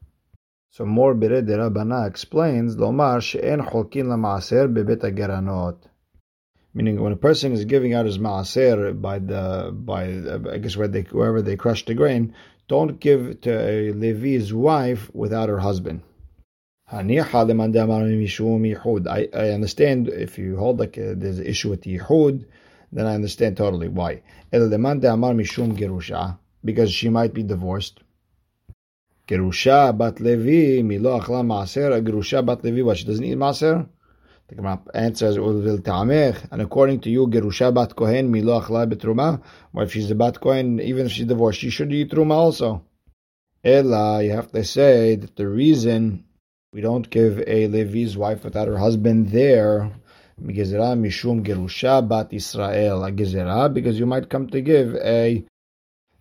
So 0.72 0.86
more 0.86 1.14
Bere 1.14 1.44
de 1.44 1.56
Rabbana 1.56 2.08
explains 2.08 2.76
Lomar 2.76 3.22
she'en 3.22 3.62
cholkin 3.62 4.08
Maaser 4.08 4.68
bebet 4.68 5.16
geranot. 5.16 5.78
Meaning, 6.74 7.02
when 7.02 7.12
a 7.12 7.18
person 7.18 7.54
is 7.54 7.66
giving 7.66 7.96
out 7.96 8.06
his 8.06 8.20
maaser 8.20 9.02
by 9.02 9.18
the 9.18 9.72
by, 9.74 10.04
I 10.54 10.60
guess 10.60 10.78
where 10.78 10.88
they 10.88 11.02
wherever 11.02 11.42
they 11.42 11.56
crush 11.56 11.86
the 11.86 11.96
grain, 11.96 12.36
don't 12.68 13.00
give 13.00 13.42
to 13.42 13.52
a 13.52 13.92
Levi's 13.92 14.54
wife 14.54 15.10
without 15.14 15.50
her 15.50 15.60
husband. 15.60 16.02
I, 16.90 17.00
I 19.34 19.50
understand 19.50 20.08
if 20.08 20.38
you 20.38 20.58
hold 20.58 20.80
like 20.80 20.98
a, 20.98 21.16
there's 21.16 21.40
an 21.40 21.46
issue 21.46 21.70
with 21.70 21.84
Yehud, 21.84 22.46
then 22.92 23.06
I 23.06 23.16
understand 23.16 23.58
totally 23.58 23.90
why. 23.90 24.22
Because 26.64 26.92
she 26.92 27.10
might 27.10 27.34
be 27.34 27.44
divorced. 27.44 28.00
Gerusha 29.28 29.98
bat 29.98 30.22
Levi, 30.22 30.82
milo 30.84 31.20
achla 31.20 31.44
maaser, 31.46 32.02
gerusha 32.02 32.46
bat 32.46 32.64
Levi, 32.64 32.82
what, 32.82 32.98
she 32.98 33.06
doesn't 33.06 33.26
eat 33.26 33.38
maaser? 33.38 33.88
The 34.50 34.56
Gemara 34.56 34.80
answers, 34.94 35.36
and 35.36 36.62
according 36.62 37.02
to 37.02 37.10
you, 37.10 37.28
Gerusha 37.28 37.74
bat 37.74 37.94
Kohen 37.94 38.32
milo 38.32 38.62
achla 38.62 38.90
betruma. 38.90 39.42
Or 39.74 39.84
if 39.84 39.92
she's 39.92 40.10
a 40.10 40.16
bat 40.16 40.40
Kohen, 40.40 40.80
even 40.80 41.06
if 41.08 41.12
she's 41.12 41.26
divorced, 41.26 41.60
she 41.60 41.70
should 41.70 41.92
eat 41.92 42.12
truma 42.12 42.36
also. 42.36 42.82
Ella, 43.62 44.24
you 44.24 44.32
have 44.32 44.50
to 44.54 44.64
say 44.64 45.16
that 45.16 45.36
the 45.36 45.50
reason 45.50 46.24
we 46.72 46.80
don't 46.80 47.10
give 47.10 47.44
a 47.46 47.68
Levi's 47.68 48.16
wife 48.16 48.46
without 48.46 48.70
her 48.70 48.78
husband 48.78 49.32
there, 49.32 49.92
Gezerah 50.42 50.96
mishum 50.96 51.44
Gerusha 51.44 52.08
bat 52.08 52.30
Israel, 52.32 53.04
a 53.04 53.12
Gezerah, 53.12 53.74
because 53.74 54.00
you 54.00 54.06
might 54.06 54.30
come 54.30 54.48
to 54.48 54.62
give 54.62 54.96
a 54.96 55.44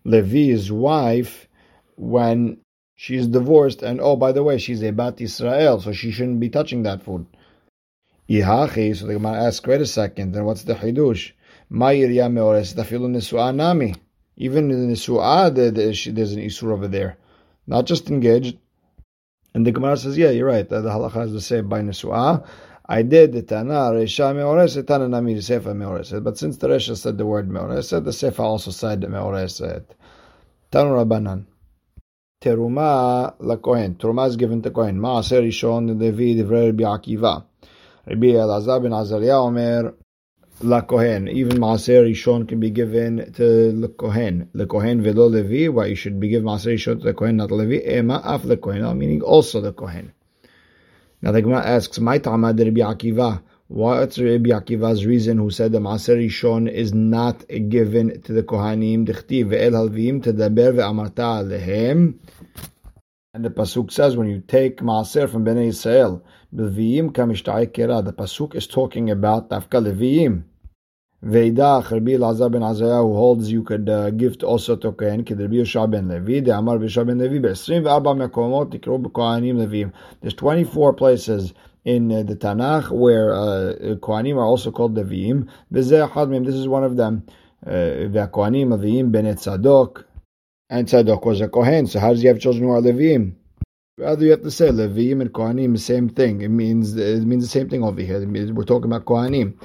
Levi's 0.03 0.69
wife 0.69 1.47
when 1.95 2.57
she's 2.97 3.27
divorced, 3.27 3.83
and 3.83 4.01
oh, 4.01 4.17
by 4.17 4.33
the 4.33 4.43
way, 4.43 4.57
she's 4.57 4.83
a 4.83 4.91
bat 4.91 5.21
Israel, 5.21 5.79
so 5.79 5.93
she 5.93 6.11
shouldn't 6.11 6.41
be 6.41 6.49
touching 6.49 6.83
that 6.83 7.03
food. 7.03 7.25
Ihachi, 8.29 8.95
so 8.95 9.07
the 9.07 9.13
Gemara 9.13 9.45
asks, 9.45 9.65
wait 9.65 9.81
a 9.81 9.85
second, 9.85 10.33
then 10.33 10.43
what's 10.45 10.63
the 10.63 10.75
Hidush? 10.75 11.31
Ma'irya 11.71 12.31
meores 12.31 12.73
tafilu 12.73 13.09
nisu'a 13.09 13.55
nami. 13.55 13.95
Even 14.35 14.69
in 14.69 14.87
the 14.87 14.93
nisu'a, 14.93 15.53
there's 15.55 16.33
an 16.33 16.39
isur 16.39 16.71
over 16.71 16.87
there. 16.87 17.17
Not 17.65 17.85
just 17.85 18.09
engaged. 18.09 18.57
And 19.53 19.65
the 19.65 19.71
Gemara 19.71 19.97
says, 19.97 20.17
yeah, 20.17 20.29
you're 20.29 20.45
right. 20.45 20.67
The, 20.67 20.81
halacha 20.81 21.25
is 21.25 21.33
the 21.33 21.41
same 21.41 21.67
by 21.67 21.81
nisu'a. 21.81 22.45
I 22.89 23.01
did 23.01 23.33
the 23.33 23.41
Tana, 23.41 23.91
Resha 23.91 24.33
Meoreset, 24.33 24.87
Tana 24.87 25.09
Nami, 25.09 25.35
Sefa 25.35 25.75
Meoreset. 25.75 26.23
But 26.23 26.37
since 26.37 26.57
the 26.57 26.67
Resha 26.67 26.95
said 26.95 27.17
the 27.17 27.25
word 27.25 27.49
Meoreset, 27.49 28.05
the 28.05 28.11
Sefa 28.11 28.39
also 28.39 28.71
said 28.71 29.01
Meoreset. 29.01 29.83
Tanu 30.71 31.05
Rabbanan. 31.05 31.45
Teruma 32.41 33.35
la 33.39 33.55
Kohen. 33.57 33.95
Teruma 33.95 34.27
is 34.27 34.37
given 34.37 34.61
to 34.61 34.71
Kohen. 34.71 34.99
Maaser 34.99 35.41
Rishon 35.41 35.99
Levi 35.99 36.41
Divrei 36.41 36.67
Rabbi 36.67 36.83
Akiva. 36.83 37.46
Rabbi 38.09 38.27
Elazar 38.27 38.81
ben 38.81 38.93
Azariah 38.93 39.37
Omer 39.37 39.93
La 40.61 40.79
Kohen. 40.79 41.27
Even 41.27 41.57
Maaser 41.57 42.05
Rishon 42.09 42.47
can 42.47 42.57
be 42.57 42.69
given 42.69 43.33
to 43.33 43.73
the 43.73 43.89
Kohen. 43.89 44.49
The 44.53 44.65
Kohen 44.65 45.01
velo 45.01 45.25
Levi. 45.27 45.67
Why 45.67 45.93
should 45.93 46.17
be 46.17 46.29
given 46.29 46.47
Maaser 46.47 46.75
Rishon 46.75 46.99
to 46.99 47.03
the 47.03 47.13
Kohen, 47.13 47.35
not 47.35 47.51
Levi. 47.51 47.85
Ema 47.85 48.21
af 48.23 48.43
the 48.43 48.55
Kohen, 48.55 48.97
meaning 48.97 49.21
also 49.21 49.59
the 49.59 49.73
Kohen. 49.73 50.13
Now 51.21 51.33
the 51.33 51.41
Gemara 51.41 51.65
asks, 51.65 51.99
"My 51.99 52.17
Tamad 52.17 52.57
Rabbi 52.57 52.79
Akiva." 52.79 53.41
What's 53.67 54.17
Rabbi 54.17 54.51
Akiva's 54.51 55.05
reason 55.05 55.37
who 55.39 55.49
said 55.49 55.73
the 55.73 55.79
Maaser 55.79 56.15
Rishon 56.15 56.71
is 56.71 56.93
not 56.93 57.43
given 57.67 58.21
to 58.21 58.31
the 58.31 58.43
Kohanim? 58.43 59.05
Dichtiv 59.05 59.49
ve'el 59.49 59.73
halvim 59.73 60.23
tedaber 60.23 60.71
ve'amarta 60.73 61.43
alehem. 61.43 62.19
And 63.33 63.43
the 63.43 63.49
pasuk 63.49 63.91
says, 63.91 64.15
when 64.15 64.29
you 64.29 64.39
take 64.39 64.77
Maaser 64.77 65.29
from 65.29 65.43
Bnei 65.45 65.67
Israel, 65.67 66.23
Leviim 66.55 67.11
kamishtai. 67.11 67.73
The 67.73 68.13
pasuk 68.13 68.55
is 68.55 68.67
talking 68.67 69.09
about 69.09 69.49
dafka 69.49 69.83
Leviim. 69.83 70.43
Veidach, 71.25 71.89
Rabbi 71.89 72.11
Elazar 72.11 72.51
ben 72.51 72.61
Azariah, 72.61 73.01
who 73.01 73.15
holds 73.15 73.51
you 73.51 73.63
could 73.63 73.89
uh, 73.89 74.11
gift 74.11 74.43
also 74.43 74.75
to 74.75 74.91
Kohen, 74.91 75.23
kid 75.23 75.39
Rabbi 75.39 75.55
Yosha 75.55 75.89
ben 75.89 76.07
Levi, 76.07 76.41
the 76.41 76.55
Amar 76.55 76.77
Yosha 76.77 77.05
ben 77.05 77.17
Levi, 77.17 77.39
be'esrim 77.39 77.83
mekomot 77.83 78.71
tikru 78.71 79.01
b'kohanim 79.01 79.55
Levim. 79.55 79.91
There's 80.21 80.35
24 80.35 80.93
places 80.93 81.53
in 81.83 82.11
uh, 82.11 82.21
the 82.21 82.35
Tanakh 82.35 82.91
where 82.91 83.33
uh, 83.33 83.95
Kohanim 83.95 84.35
are 84.35 84.45
also 84.45 84.71
called 84.71 84.95
Leviim. 84.95 85.49
V'zeh 85.73 86.07
Hadmim, 86.09 86.45
this 86.45 86.53
is 86.53 86.67
one 86.67 86.83
of 86.83 86.97
them. 86.97 87.25
Uh, 87.65 88.07
Ve'kohanim 88.07 88.67
Leviim 88.67 89.11
ben 89.11 89.25
Tzadok. 89.25 90.03
And 90.69 90.87
Tzadok 90.87 91.25
was 91.25 91.41
a 91.41 91.49
Kohen, 91.49 91.87
so 91.87 91.99
how 91.99 92.11
does 92.11 92.21
he 92.21 92.27
have 92.27 92.39
children 92.39 92.65
who 92.65 92.71
are 92.71 92.81
Leviim? 92.81 93.33
Rather, 93.99 94.25
you 94.25 94.29
have 94.29 94.43
to 94.43 94.51
say 94.51 94.67
Leviim 94.67 95.21
and 95.21 95.33
Kohanim, 95.33 95.73
the 95.73 95.79
same 95.79 96.07
thing. 96.07 96.41
It 96.41 96.49
means 96.49 96.95
it 96.95 97.25
means 97.25 97.43
the 97.43 97.49
same 97.49 97.67
thing 97.67 97.83
over 97.83 97.99
here. 97.99 98.23
we're 98.53 98.63
talking 98.63 98.91
about 98.91 99.05
Kohanim. 99.05 99.55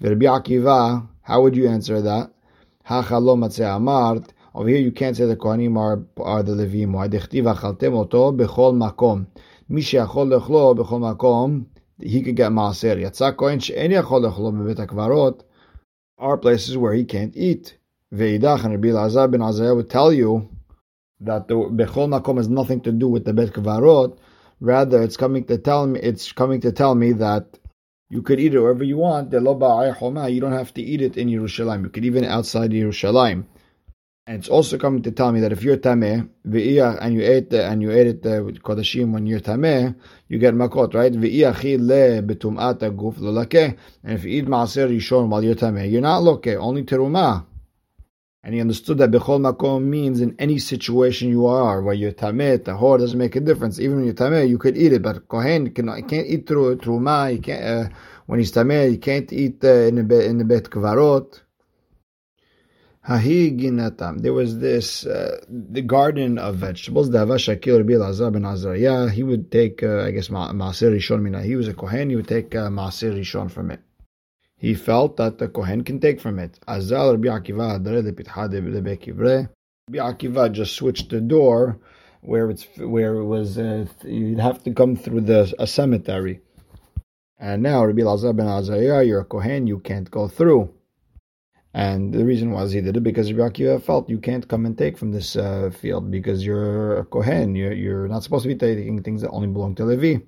Rabbi 0.00 0.24
Akiva, 0.24 1.06
how 1.20 1.42
would 1.42 1.54
you 1.54 1.68
answer 1.68 2.00
that? 2.00 2.30
Over 4.54 4.68
here, 4.68 4.78
you 4.78 4.92
can't 4.92 5.14
say 5.14 5.26
the 5.26 5.36
Kohanim 5.36 5.76
are, 5.76 6.02
are 6.24 6.42
the 6.42 6.52
Leviim. 6.52 6.92
Why? 6.92 7.06
Bechol 7.08 8.72
makom. 8.74 9.26
Sheachol 9.70 10.40
lechlo 10.40 10.74
bechol 10.74 11.14
makom. 11.14 11.66
He 12.00 12.22
could 12.22 12.36
get 12.36 12.50
maaser. 12.50 12.96
Yatsa 12.96 13.36
kohen 13.36 13.60
she'en 13.60 13.90
yachol 13.90 14.24
lechlo 14.24 14.54
bebet 14.54 14.86
akvarot. 14.86 15.42
Are 16.16 16.38
places 16.38 16.78
where 16.78 16.94
he 16.94 17.04
can't 17.04 17.36
eat. 17.36 17.76
And 18.10 18.20
Rabbi 18.42 18.88
Elazar 18.88 19.30
ben 19.30 19.42
Azariah 19.42 19.74
would 19.74 19.90
tell 19.90 20.12
you 20.14 20.48
that 21.24 21.48
the 21.48 21.54
Bechol 21.54 22.08
Makom 22.08 22.36
has 22.36 22.48
nothing 22.48 22.80
to 22.82 22.92
do 22.92 23.08
with 23.08 23.24
the 23.24 23.32
Bet 23.32 23.50
Kvarot. 23.50 24.18
Rather, 24.60 25.02
it's 25.02 25.16
coming 25.16 25.44
to 25.44 25.58
tell 25.58 25.86
me 25.86 26.00
it's 26.00 26.32
coming 26.32 26.60
to 26.60 26.72
tell 26.72 26.94
me 26.94 27.12
that 27.12 27.58
you 28.10 28.22
could 28.22 28.38
eat 28.38 28.54
it 28.54 28.60
wherever 28.60 28.84
you 28.84 28.98
want. 28.98 29.30
The 29.30 29.40
You 29.40 30.40
don't 30.40 30.52
have 30.52 30.74
to 30.74 30.82
eat 30.82 31.00
it 31.00 31.16
in 31.16 31.28
Yerushalayim. 31.28 31.84
You 31.84 31.88
could 31.88 32.04
even 32.04 32.24
outside 32.24 32.70
Yerushalayim. 32.70 33.44
And 34.24 34.38
it's 34.38 34.48
also 34.48 34.78
coming 34.78 35.02
to 35.02 35.10
tell 35.10 35.32
me 35.32 35.40
that 35.40 35.50
if 35.50 35.64
you're 35.64 35.78
tameh 35.78 36.28
and 36.44 37.14
you 37.14 37.22
ate 37.22 37.52
and 37.54 37.82
you 37.82 37.90
ate 37.90 38.06
it 38.06 38.26
uh, 38.26 38.44
with 38.44 38.62
kodashim 38.62 39.10
when 39.10 39.26
you're 39.26 39.40
tameh, 39.40 39.96
you 40.28 40.38
get 40.38 40.54
makot, 40.54 40.94
right? 40.94 41.12
le 41.12 42.22
betum'at 42.22 42.78
guf 42.94 43.76
And 44.04 44.12
if 44.12 44.24
you 44.24 44.30
eat 44.30 44.46
maaser 44.46 44.88
rishon 44.88 45.28
while 45.28 45.42
you're 45.42 45.56
tameh, 45.56 45.90
you're 45.90 46.00
not 46.00 46.22
loke, 46.22 46.46
only 46.46 46.84
terumah. 46.84 47.46
And 48.44 48.54
he 48.54 48.60
understood 48.60 48.98
that 48.98 49.12
Bechol 49.12 49.38
Makom 49.40 49.84
means 49.84 50.20
in 50.20 50.34
any 50.36 50.58
situation 50.58 51.28
you 51.28 51.46
are, 51.46 51.80
where 51.80 51.94
you're 51.94 52.10
Tameh, 52.10 52.58
Tahor, 52.58 52.98
doesn't 52.98 53.16
make 53.16 53.36
a 53.36 53.40
difference. 53.40 53.78
Even 53.78 53.96
when 53.96 54.04
you're 54.04 54.14
Tameh, 54.14 54.48
you 54.48 54.58
could 54.58 54.76
eat 54.76 54.92
it, 54.92 55.00
but 55.00 55.28
Kohen 55.28 55.72
cannot, 55.72 56.08
can't 56.08 56.26
eat 56.26 56.48
through 56.48 56.76
Truma, 56.78 57.30
he 57.30 57.38
can't, 57.38 57.64
uh, 57.64 57.88
when 58.26 58.40
he's 58.40 58.50
Tameh, 58.50 58.90
he 58.90 58.98
can't 58.98 59.32
eat 59.32 59.62
uh, 59.62 59.68
in, 59.68 60.08
the 60.08 60.26
in 60.26 60.38
the 60.38 60.44
Bet 60.44 60.64
Kvarot. 60.64 61.40
There 64.22 64.32
was 64.32 64.58
this, 64.58 65.06
uh, 65.06 65.38
the 65.48 65.82
garden 65.82 66.38
of 66.38 66.56
vegetables, 66.56 67.10
Dava 67.10 67.36
Shakil 67.36 67.78
Rabbi 67.78 68.30
ben 68.30 68.44
Azariah, 68.44 69.08
he 69.08 69.22
would 69.22 69.52
take, 69.52 69.84
uh, 69.84 70.02
I 70.02 70.10
guess, 70.10 70.28
Ma'asir 70.28 70.92
Rishon 70.92 71.22
Mina. 71.22 71.42
He 71.42 71.54
was 71.54 71.68
a 71.68 71.74
Kohen, 71.74 72.10
he 72.10 72.16
would 72.16 72.28
take 72.28 72.54
uh, 72.56 72.68
Rishon 72.70 73.50
from 73.52 73.70
it 73.70 73.80
he 74.62 74.74
felt 74.74 75.16
that 75.16 75.38
the 75.38 75.48
Kohen 75.48 75.82
can 75.82 75.98
take 75.98 76.20
from 76.20 76.38
it. 76.38 76.60
Azal 76.68 77.10
Rabbi 77.14 77.26
Akiva 77.36 77.84
Rabbi 79.88 79.98
Akiva 79.98 80.52
just 80.52 80.76
switched 80.76 81.10
the 81.10 81.20
door 81.20 81.80
where 82.20 82.48
it's 82.48 82.68
where 82.78 83.16
it 83.16 83.24
was 83.24 83.58
uh, 83.58 83.86
you'd 84.04 84.38
have 84.38 84.62
to 84.62 84.72
come 84.72 84.94
through 84.94 85.22
the 85.22 85.52
a 85.58 85.66
cemetery. 85.66 86.40
And 87.40 87.64
now 87.64 87.84
Rabbi 87.84 88.04
Lazar 88.04 88.32
ben 88.32 88.46
Azariah, 88.46 89.02
you're 89.02 89.22
a 89.22 89.24
Kohen, 89.24 89.66
you 89.66 89.80
can't 89.80 90.08
go 90.08 90.28
through. 90.28 90.72
And 91.74 92.14
the 92.14 92.24
reason 92.24 92.52
was 92.52 92.70
he 92.70 92.82
did 92.82 92.96
it 92.96 93.02
because 93.02 93.32
Rabbi 93.32 93.54
Akiva 93.54 93.82
felt 93.82 94.08
you 94.08 94.18
can't 94.18 94.46
come 94.46 94.64
and 94.64 94.78
take 94.78 94.96
from 94.96 95.10
this 95.10 95.34
uh, 95.34 95.70
field 95.80 96.08
because 96.12 96.46
you're 96.46 96.98
a 96.98 97.04
Kohen. 97.04 97.56
You're, 97.56 97.72
you're 97.72 98.06
not 98.06 98.22
supposed 98.22 98.44
to 98.44 98.48
be 98.48 98.54
taking 98.54 99.02
things 99.02 99.22
that 99.22 99.30
only 99.30 99.48
belong 99.48 99.74
to 99.74 99.84
Levi. 99.84 100.22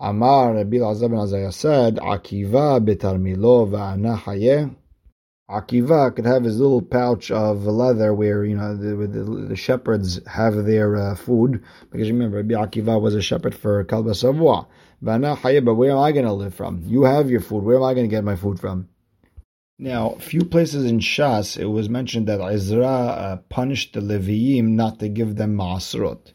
Amar 0.00 0.54
Rabbi 0.54 0.78
Elazar 0.78 1.10
ben 1.10 1.18
Azariah 1.18 1.52
said, 1.52 1.96
Akiva 1.96 2.84
betarmilo 2.84 3.68
va'ana 3.68 4.18
hayeh. 4.18 4.74
Akiva 5.48 6.14
could 6.14 6.24
have 6.24 6.44
his 6.44 6.58
little 6.58 6.82
pouch 6.82 7.30
of 7.30 7.64
leather 7.66 8.14
where 8.14 8.44
you 8.44 8.56
know 8.56 8.74
the, 8.74 9.06
the, 9.06 9.24
the 9.48 9.56
shepherds 9.56 10.20
have 10.26 10.64
their 10.64 10.96
uh, 10.96 11.14
food 11.14 11.62
because 11.90 12.10
remember 12.10 12.38
Rabbi 12.38 12.54
Akiva 12.54 13.00
was 13.00 13.14
a 13.14 13.20
shepherd 13.22 13.54
for 13.54 13.84
Kalba 13.84 14.12
Savua. 14.12 14.66
But 15.02 15.74
where 15.74 15.90
am 15.90 15.98
I 15.98 16.12
going 16.12 16.24
to 16.24 16.32
live 16.32 16.54
from? 16.54 16.82
You 16.86 17.02
have 17.02 17.30
your 17.30 17.40
food. 17.40 17.62
Where 17.62 17.76
am 17.76 17.82
I 17.82 17.92
going 17.92 18.08
to 18.08 18.10
get 18.10 18.24
my 18.24 18.36
food 18.36 18.58
from? 18.58 18.88
Now, 19.78 20.12
a 20.12 20.20
few 20.20 20.44
places 20.44 20.86
in 20.86 21.00
Shas, 21.00 21.58
it 21.58 21.66
was 21.66 21.90
mentioned 21.90 22.28
that 22.28 22.40
Ezra 22.40 22.86
uh, 22.86 23.36
punished 23.48 23.92
the 23.92 24.00
Leviim 24.00 24.68
not 24.68 25.00
to 25.00 25.08
give 25.08 25.36
them 25.36 25.56
Ma'asrot. 25.56 26.32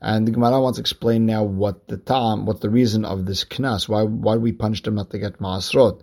And 0.00 0.26
the 0.26 0.32
Gemara 0.32 0.60
wants 0.60 0.76
to 0.76 0.80
explain 0.80 1.26
now 1.26 1.42
what 1.42 1.88
the 1.88 1.96
time, 1.96 2.46
what 2.46 2.60
the 2.60 2.70
reason 2.70 3.04
of 3.04 3.24
this 3.24 3.44
knas, 3.44 3.88
why 3.88 4.02
why 4.02 4.36
we 4.36 4.52
punished 4.52 4.84
them 4.84 4.96
not 4.96 5.10
to 5.10 5.18
get 5.18 5.38
Ma'asrot. 5.38 6.02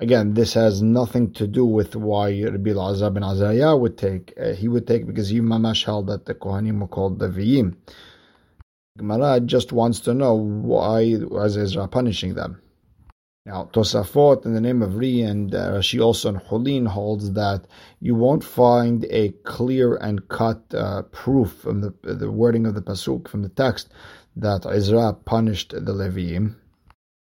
Again, 0.00 0.34
this 0.34 0.54
has 0.54 0.82
nothing 0.82 1.32
to 1.34 1.46
do 1.46 1.64
with 1.64 1.96
why 1.96 2.42
Rabbi 2.42 2.70
Elazar 2.70 3.14
ben 3.14 3.22
Azariah 3.22 3.76
would 3.76 3.96
take. 3.96 4.34
Uh, 4.38 4.52
he 4.52 4.68
would 4.68 4.86
take 4.86 5.06
because 5.06 5.28
he 5.28 5.40
mamash 5.40 5.84
held 5.84 6.08
that 6.08 6.26
the 6.26 6.34
Kohanim 6.34 6.80
were 6.80 6.88
called 6.88 7.18
the 7.18 7.28
Viyim. 7.28 7.76
Gemara 8.98 9.40
just 9.40 9.72
wants 9.72 10.00
to 10.00 10.14
know 10.14 10.34
why 10.34 11.16
was 11.16 11.56
Ezra 11.56 11.88
punishing 11.88 12.34
them. 12.34 12.60
Now, 13.46 13.68
Tosafot 13.74 14.46
in 14.46 14.54
the 14.54 14.60
name 14.60 14.80
of 14.80 14.96
Ri 14.96 15.20
and 15.20 15.54
uh, 15.54 15.72
Rashi 15.72 16.02
also 16.02 16.30
in 16.30 16.36
Hulin 16.36 16.86
holds 16.86 17.32
that 17.32 17.66
you 18.00 18.14
won't 18.14 18.42
find 18.42 19.04
a 19.10 19.32
clear 19.44 19.96
and 19.96 20.26
cut 20.28 20.62
uh, 20.74 21.02
proof 21.02 21.52
from 21.52 21.82
the, 21.82 21.92
the 22.02 22.32
wording 22.32 22.64
of 22.64 22.74
the 22.74 22.80
pasuk 22.80 23.28
from 23.28 23.42
the 23.42 23.50
text 23.50 23.90
that 24.36 24.64
Ezra 24.64 25.12
punished 25.12 25.72
the 25.72 25.92
Levim. 25.92 26.56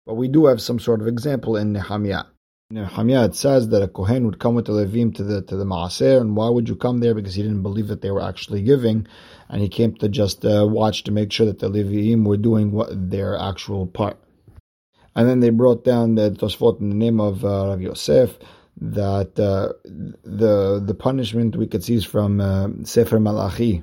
but 0.06 0.14
we 0.14 0.28
do 0.28 0.46
have 0.46 0.62
some 0.62 0.78
sort 0.78 1.00
of 1.00 1.08
example 1.08 1.56
in 1.56 1.72
Nehemiah. 1.72 2.26
In 2.70 2.76
Nehemiah 2.76 3.24
it 3.24 3.34
says 3.34 3.70
that 3.70 3.82
a 3.82 3.88
Kohen 3.88 4.24
would 4.26 4.38
come 4.38 4.54
with 4.54 4.66
the 4.66 4.72
Levim 4.72 5.12
to 5.16 5.24
the 5.24 5.42
to 5.42 5.56
the 5.56 5.64
Maaser, 5.64 6.20
and 6.20 6.36
why 6.36 6.48
would 6.48 6.68
you 6.68 6.76
come 6.76 7.00
there? 7.00 7.16
Because 7.16 7.34
he 7.34 7.42
didn't 7.42 7.62
believe 7.62 7.88
that 7.88 8.00
they 8.00 8.12
were 8.12 8.22
actually 8.22 8.62
giving, 8.62 9.08
and 9.48 9.60
he 9.60 9.68
came 9.68 9.96
to 9.96 10.08
just 10.08 10.44
uh, 10.44 10.68
watch 10.70 11.02
to 11.02 11.10
make 11.10 11.32
sure 11.32 11.46
that 11.46 11.58
the 11.58 11.68
Levim 11.68 12.24
were 12.24 12.36
doing 12.36 12.70
what 12.70 13.10
their 13.10 13.36
actual 13.36 13.88
part. 13.88 14.18
And 15.14 15.28
then 15.28 15.40
they 15.40 15.50
brought 15.50 15.84
down 15.84 16.14
the 16.14 16.30
Tosfot 16.30 16.80
in 16.80 16.88
the 16.88 16.94
name 16.94 17.20
of 17.20 17.44
uh, 17.44 17.66
Rav 17.68 17.82
Yosef 17.82 18.38
that 18.80 19.38
uh, 19.38 19.72
the 19.84 20.82
the 20.84 20.94
punishment 20.94 21.56
we 21.56 21.66
could 21.66 21.84
see 21.84 21.94
is 21.94 22.04
from 22.04 22.40
uh, 22.40 22.68
Sefer 22.84 23.20
Malachi. 23.20 23.82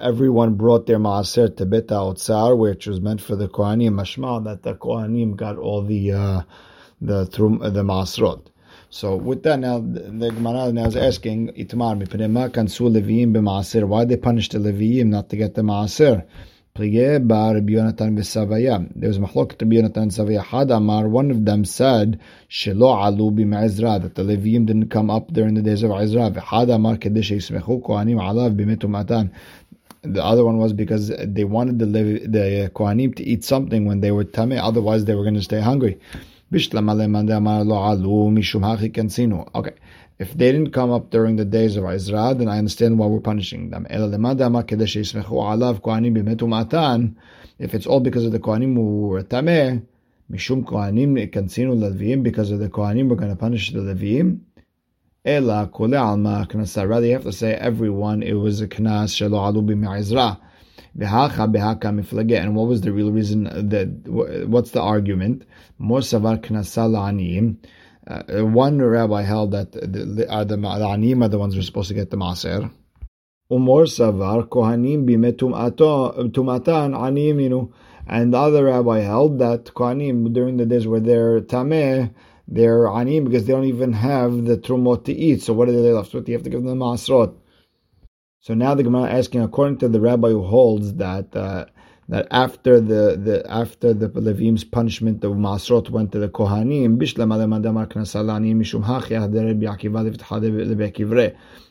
Everyone 0.00 0.54
brought 0.54 0.86
their 0.86 0.98
maaser 0.98 1.54
to 1.56 1.66
Bet 1.66 1.88
Otzar, 1.88 2.56
which 2.56 2.86
was 2.86 3.00
meant 3.00 3.20
for 3.20 3.36
the 3.36 3.48
Kohanim. 3.48 3.92
Mashma 3.92 4.42
that 4.44 4.62
the 4.62 4.74
Kohanim 4.74 5.36
got 5.36 5.58
all 5.58 5.82
the 5.82 6.12
uh, 6.12 6.42
the 7.00 7.26
trum, 7.26 7.58
the 7.58 7.82
masrot. 7.82 8.46
So 8.88 9.16
with 9.16 9.42
that 9.44 9.60
now, 9.60 9.78
the 9.78 10.30
Gemara 10.30 10.72
now 10.72 10.86
is 10.86 10.96
asking 10.96 11.48
Itmar 11.48 11.96
leviim 11.96 13.32
b'maaser. 13.32 13.84
Why 13.84 14.04
they 14.04 14.16
punish 14.16 14.48
the 14.48 14.58
leviim 14.58 15.06
not 15.06 15.28
to 15.30 15.36
get 15.36 15.54
the 15.54 15.62
maaser? 15.62 16.24
There 16.76 16.86
was 16.86 16.92
machlok 19.18 19.60
Rabbi 19.60 19.74
Yonatan 19.74 20.12
Savaya. 20.12 20.42
Had 20.42 20.70
Amar, 20.70 21.08
one 21.08 21.32
of 21.32 21.44
them 21.44 21.64
said, 21.64 22.20
Shelo 22.48 22.94
alu 22.94 23.32
b'ma'izra, 23.32 24.00
that 24.02 24.14
the 24.14 24.22
Levim 24.22 24.66
didn't 24.66 24.88
come 24.88 25.10
up 25.10 25.32
during 25.32 25.54
the 25.54 25.62
days 25.62 25.82
of 25.82 25.90
Izra. 25.90 26.30
V'had 26.32 26.72
Amar 26.72 26.96
yismechu 26.96 27.82
kohanim 27.82 28.20
alav 28.20 28.54
b'metumatan. 28.56 29.32
The 30.02 30.24
other 30.24 30.44
one 30.44 30.58
was 30.58 30.72
because 30.72 31.08
they 31.08 31.42
wanted 31.44 31.80
the 31.80 31.86
Levi, 31.86 32.26
the 32.26 32.70
Kohanim 32.72 33.16
to 33.16 33.24
eat 33.24 33.44
something 33.44 33.84
when 33.84 34.00
they 34.00 34.12
were 34.12 34.24
tameh, 34.24 34.58
otherwise 34.62 35.04
they 35.04 35.14
were 35.14 35.24
going 35.24 35.34
to 35.34 35.42
stay 35.42 35.60
hungry. 35.60 35.98
Okay. 36.52 36.72
If 40.20 40.34
they 40.34 40.52
didn't 40.52 40.72
come 40.72 40.90
up 40.90 41.08
during 41.08 41.36
the 41.36 41.46
days 41.46 41.78
of 41.78 41.86
Ezra, 41.86 42.34
then 42.36 42.46
I 42.46 42.58
understand 42.58 42.98
why 42.98 43.06
we're 43.06 43.20
punishing 43.20 43.70
them. 43.70 43.86
If 43.88 44.12
it's 47.74 47.86
all 47.86 48.00
because 48.00 48.26
of 48.26 48.32
the 48.32 48.38
Kohanim 48.38 48.74
who 48.74 49.08
were 49.08 49.22
tameh, 49.22 49.82
Mishum 50.30 50.64
Kohanim 50.64 51.16
kansinu 51.32 51.74
Leviim, 51.74 52.22
because 52.22 52.50
of 52.50 52.58
the 52.58 52.68
Kohanim 52.68 53.08
we're 53.08 53.16
going 53.16 53.30
to 53.30 53.36
punish 53.36 53.72
the 53.72 53.80
Leviim. 53.80 54.40
Ela. 55.24 55.70
Rather, 55.72 57.06
you 57.06 57.12
have 57.12 57.24
to 57.24 57.32
say 57.32 57.54
everyone. 57.54 58.22
It 58.22 58.34
was 58.34 58.60
a 58.60 58.68
knas 58.68 59.14
shelo 59.16 59.38
alu. 59.38 59.60
And 62.36 62.56
what 62.56 62.68
was 62.68 62.82
the 62.82 62.92
real 62.92 63.10
reason? 63.10 63.44
That 63.44 63.88
what's 64.48 64.72
the 64.72 64.82
argument? 64.82 65.46
More 65.78 66.00
savar 66.00 66.40
knasa 66.40 67.56
uh, 68.06 68.44
One 68.44 68.80
rabbi 68.80 69.22
held 69.22 69.52
that 69.52 69.72
the, 69.72 69.80
the, 69.86 70.04
the 70.26 71.28
the 71.28 71.38
ones 71.38 71.54
who 71.54 71.60
are 71.60 71.62
supposed 71.62 71.88
to 71.88 71.94
get 71.94 72.10
the 72.10 72.16
maser. 72.16 72.70
Umor 73.50 73.86
savar 73.86 74.48
kohanim 74.48 75.10
you 77.40 77.72
and 78.06 78.32
the 78.32 78.38
other 78.38 78.64
rabbi 78.64 79.00
held 79.00 79.38
that 79.40 79.64
kohanim 79.66 80.32
during 80.32 80.56
the 80.56 80.66
days 80.66 80.86
where 80.86 81.00
they're 81.00 81.40
tameh, 81.40 82.12
they're 82.48 82.84
aniyim 82.84 83.24
because 83.24 83.46
they 83.46 83.52
don't 83.52 83.64
even 83.64 83.92
have 83.92 84.44
the 84.44 84.56
trumot 84.56 85.04
to 85.04 85.12
eat. 85.12 85.42
So 85.42 85.52
what 85.52 85.68
are 85.68 85.72
they 85.72 85.92
left 85.92 86.14
with? 86.14 86.28
You 86.28 86.34
have 86.34 86.44
to 86.44 86.50
give 86.50 86.62
them 86.62 86.78
the 86.78 86.84
maasrot. 86.84 87.34
So 88.40 88.54
now 88.54 88.74
the 88.74 88.82
Gemara 88.82 89.10
asking, 89.10 89.42
according 89.42 89.78
to 89.78 89.88
the 89.88 90.00
rabbi 90.00 90.30
who 90.30 90.42
holds 90.42 90.94
that 90.94 91.36
uh, 91.36 91.66
that 92.10 92.26
after 92.32 92.80
the, 92.80 93.16
the 93.16 93.44
after 93.48 93.94
the 93.94 94.08
Levim's 94.08 94.64
punishment, 94.64 95.20
the 95.20 95.30
Masrot 95.30 95.90
went 95.90 96.10
to 96.10 96.18
the 96.18 96.28
Kohanim. 96.28 96.98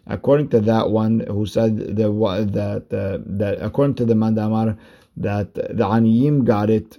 According 0.07 0.49
to 0.49 0.59
that 0.61 0.89
one 0.89 1.19
who 1.19 1.45
said 1.45 1.77
the, 1.77 2.07
that 2.53 2.97
uh, 2.97 3.17
that 3.25 3.57
according 3.61 3.95
to 3.95 4.05
the 4.05 4.15
Mandamar 4.15 4.77
that 5.17 5.53
the 5.53 5.85
Aniyim 5.97 6.45
got 6.45 6.69
it. 6.69 6.97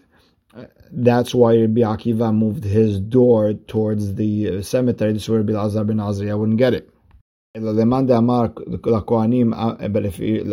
That's 0.92 1.35
why 1.35 1.57
Rabbi 1.57 1.81
Akiva 1.81 2.35
moved 2.35 2.64
his 2.64 3.00
door 3.00 3.55
towards 3.55 4.16
the 4.16 4.62
cemetery. 4.62 5.12
This 5.14 5.22
is 5.22 5.29
where 5.29 5.40
Rabbi 5.40 5.59
Azar 5.59 5.85
ben 5.85 6.00
Azariah 6.00 6.37
wouldn't 6.37 6.59
get 6.59 6.74
it. 6.74 6.90
But 7.53 7.65
if 7.65 7.83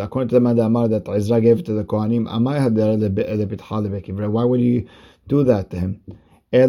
according 0.00 0.28
to 0.30 0.34
the 0.34 0.40
man 0.40 0.58
Amar 0.58 0.88
that 0.88 1.08
Ezra 1.08 1.40
gave 1.40 1.62
to 1.62 1.72
the 1.72 1.84
Kohanim, 1.84 2.26
why 4.32 4.44
would 4.44 4.60
you 4.60 4.88
do 5.28 5.44
that 5.44 5.70
to 5.70 5.76
him? 5.78 6.00
Why 6.50 6.66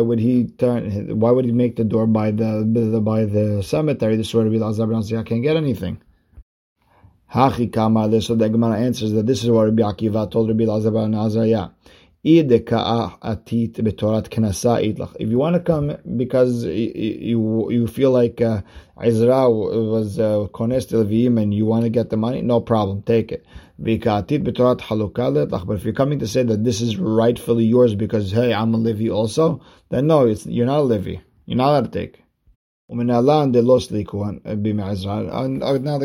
would 0.00 0.20
he 0.20 0.44
turn? 0.44 1.18
Why 1.18 1.30
would 1.32 1.44
he 1.44 1.50
make 1.50 1.74
the 1.74 1.82
door 1.82 2.06
by 2.06 2.30
the 2.30 3.00
by 3.04 3.24
the 3.24 3.62
cemetery? 3.64 4.14
This 4.14 4.30
sort 4.30 4.46
of 4.46 4.52
Elazar 4.52 5.26
can't 5.26 5.42
get 5.42 5.56
anything. 5.56 6.00
Hachi 7.32 7.72
Kamar. 7.72 8.20
So 8.20 8.36
the 8.36 8.48
Gemara 8.48 8.78
answers 8.78 9.10
that 9.10 9.26
this 9.26 9.42
is 9.42 9.50
what 9.50 9.64
Rabbi 9.64 9.82
Akiva 9.82 10.30
told 10.30 10.50
Rabbi 10.50 10.62
Elazar 10.66 10.92
ben 10.92 11.14
Azariah. 11.14 11.70
If 12.26 12.50
you 15.28 15.38
want 15.38 15.54
to 15.56 15.60
come 15.60 15.96
because 16.16 16.64
you 16.64 17.70
you 17.70 17.86
feel 17.86 18.12
like 18.12 18.40
uh, 18.40 18.62
Ezra 18.98 19.50
was 19.50 20.18
uh, 20.18 20.46
kones 20.54 20.90
uh, 20.94 21.00
and 21.40 21.52
you 21.52 21.66
want 21.66 21.84
to 21.84 21.90
get 21.90 22.08
the 22.08 22.16
money, 22.16 22.40
no 22.40 22.62
problem, 22.62 23.02
take 23.02 23.30
it. 23.30 23.44
But 23.76 24.06
if 25.74 25.84
you're 25.84 25.92
coming 25.92 26.18
to 26.20 26.26
say 26.26 26.42
that 26.44 26.64
this 26.64 26.80
is 26.80 26.96
rightfully 26.96 27.64
yours 27.64 27.94
because 27.94 28.30
hey, 28.30 28.54
I'm 28.54 28.72
a 28.72 28.78
Levi 28.78 29.10
also, 29.10 29.60
then 29.90 30.06
no, 30.06 30.26
it's, 30.26 30.46
you're 30.46 30.64
not 30.64 30.78
a 30.78 30.82
Levi. 30.82 31.16
You're 31.44 31.58
not 31.58 31.68
allowed 31.72 31.92
to 31.92 31.98
take. 31.98 32.22
And 32.88 33.06
now 33.06 33.20
the 33.22 33.66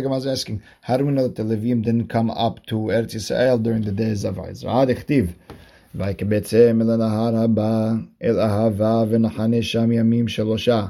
Gemara 0.02 0.18
is 0.18 0.28
asking, 0.28 0.64
how 0.82 0.98
do 0.98 1.06
we 1.06 1.12
know 1.14 1.28
that 1.28 1.36
the 1.36 1.44
Levim 1.44 1.84
didn't 1.84 2.08
come 2.08 2.30
up 2.32 2.66
to 2.66 2.76
Eretz 2.76 3.16
Yisrael 3.16 3.62
during 3.62 3.84
the 3.84 3.92
days 3.92 4.26
of 4.26 4.38
Ezra? 4.40 4.86
ויקבצם 5.95 6.79
אל 6.83 6.91
הנהר 6.91 7.37
הבא, 7.37 7.93
אל 8.23 8.41
אהבה 8.41 9.05
ונחנה 9.09 9.63
שם 9.63 9.93
ימים 9.93 10.29
שלושה. 10.29 10.87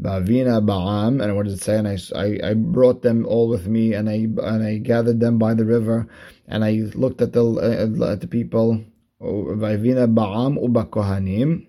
Vavina 0.00 0.60
Ba'am, 0.60 1.22
and 1.22 1.34
what 1.34 1.44
does 1.44 1.54
it 1.54 1.62
say? 1.62 1.78
And 1.78 1.88
I, 1.88 1.96
I, 2.14 2.50
I, 2.50 2.54
brought 2.54 3.00
them 3.00 3.24
all 3.24 3.48
with 3.48 3.66
me, 3.66 3.94
and 3.94 4.10
I 4.10 4.28
and 4.50 4.62
I 4.62 4.76
gathered 4.76 5.20
them 5.20 5.38
by 5.38 5.54
the 5.54 5.64
river, 5.64 6.06
and 6.46 6.62
I 6.62 6.72
looked 6.94 7.22
at 7.22 7.32
the 7.32 7.42
uh, 7.42 8.12
at 8.12 8.20
the 8.20 8.26
people. 8.26 8.84
Vavina 9.18 10.06
Ba'am 10.06 10.58
ubakohanim, 10.62 11.66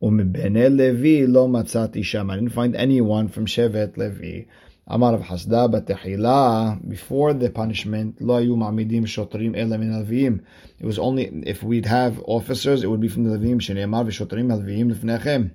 umibene 0.00 0.76
Levi 0.76 1.26
lo 1.26 1.48
matzati 1.48 2.04
sham. 2.04 2.30
I 2.30 2.36
didn't 2.36 2.52
find 2.52 2.76
anyone 2.76 3.26
from 3.26 3.46
Shevet 3.46 3.96
Levi 3.96 4.44
Amar 4.93 5.13
Rav 5.13 5.21
Hasda 5.21 5.71
Batehila, 5.73 6.89
before 6.89 7.33
the 7.33 7.49
punishment, 7.49 8.21
Lo 8.21 8.41
Ayu 8.41 8.57
Ma'midim 8.57 9.03
Shotrim 9.03 9.57
Ela 9.57 9.77
Min 9.77 9.93
Alvim. 9.93 10.43
It 10.79 10.85
was 10.85 10.99
only, 10.99 11.27
if 11.45 11.63
we'd 11.63 11.85
have 11.85 12.21
officers, 12.25 12.83
it 12.83 12.87
would 12.87 12.99
be 12.99 13.07
from 13.07 13.23
the 13.23 13.37
Levim, 13.37 13.61
Shenemar 13.61 14.05
Vishotrim 14.05 14.51
Alvim 14.51 14.91
Lefnechem. 14.93 15.51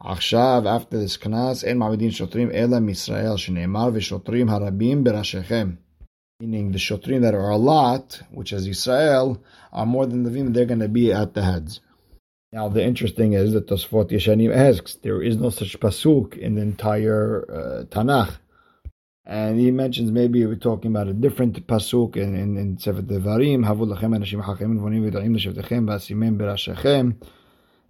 עכשיו, 0.00 0.68
after 0.68 0.98
this 0.98 1.16
קנס, 1.16 1.64
אין 1.64 1.78
מעמידים 1.78 2.10
שוטרים 2.10 2.50
אלא 2.50 2.78
מישראל, 2.78 3.36
שנאמר, 3.36 3.90
ושוטרים 3.94 4.48
harabim 4.48 5.02
בראשיכם. 5.02 5.74
Meaning 6.40 6.70
the 6.70 6.78
shotrim 6.78 7.22
that 7.22 7.34
are 7.34 7.50
a 7.50 7.56
lot, 7.56 8.22
which 8.30 8.52
is 8.52 8.68
Israel, 8.68 9.42
are 9.72 9.86
more 9.86 10.06
than 10.06 10.22
the 10.22 10.30
Levim, 10.30 10.54
they're 10.54 10.64
going 10.64 10.78
to 10.78 10.88
be 10.88 11.12
at 11.12 11.34
the 11.34 11.42
heads. 11.42 11.80
Now, 12.52 12.68
the 12.68 12.84
interesting 12.84 13.32
is 13.32 13.52
that 13.54 13.66
Tosfot 13.66 14.12
Yeshanim 14.12 14.54
asks, 14.54 14.94
there 14.94 15.20
is 15.20 15.36
no 15.38 15.50
such 15.50 15.80
pasuk 15.80 16.38
in 16.38 16.54
the 16.54 16.62
entire 16.62 17.44
uh, 17.50 17.84
Tanakh. 17.86 18.36
And 19.26 19.58
he 19.58 19.70
mentions 19.70 20.10
maybe 20.10 20.44
we're 20.44 20.56
talking 20.56 20.90
about 20.90 21.08
a 21.08 21.14
different 21.14 21.66
pasuk 21.66 22.16
in, 22.16 22.36
in, 22.36 22.58
in 22.58 22.78
Sefer 22.78 23.00
Devarim, 23.00 23.64
Havu 23.64 23.86
lachem 23.90 24.14
anashim 24.16 24.44
hakim 24.44 24.78
v'vonim 24.78 25.10
v'da'im 25.10 25.34
l'shavtechem 25.34 25.86
v'asimim. 25.86 27.16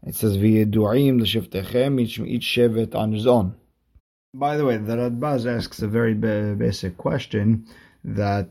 It 0.06 0.14
says, 0.14 0.36
v'yedu'im 0.36 2.00
each, 2.00 2.18
each 2.20 2.42
shevet 2.44 2.94
on 2.94 3.12
his 3.12 3.26
own. 3.26 3.56
By 4.32 4.56
the 4.56 4.64
way, 4.64 4.76
the 4.76 4.96
Radbaz 4.96 5.46
asks 5.46 5.82
a 5.82 5.88
very 5.88 6.14
basic 6.14 6.96
question 6.96 7.66
that 8.04 8.50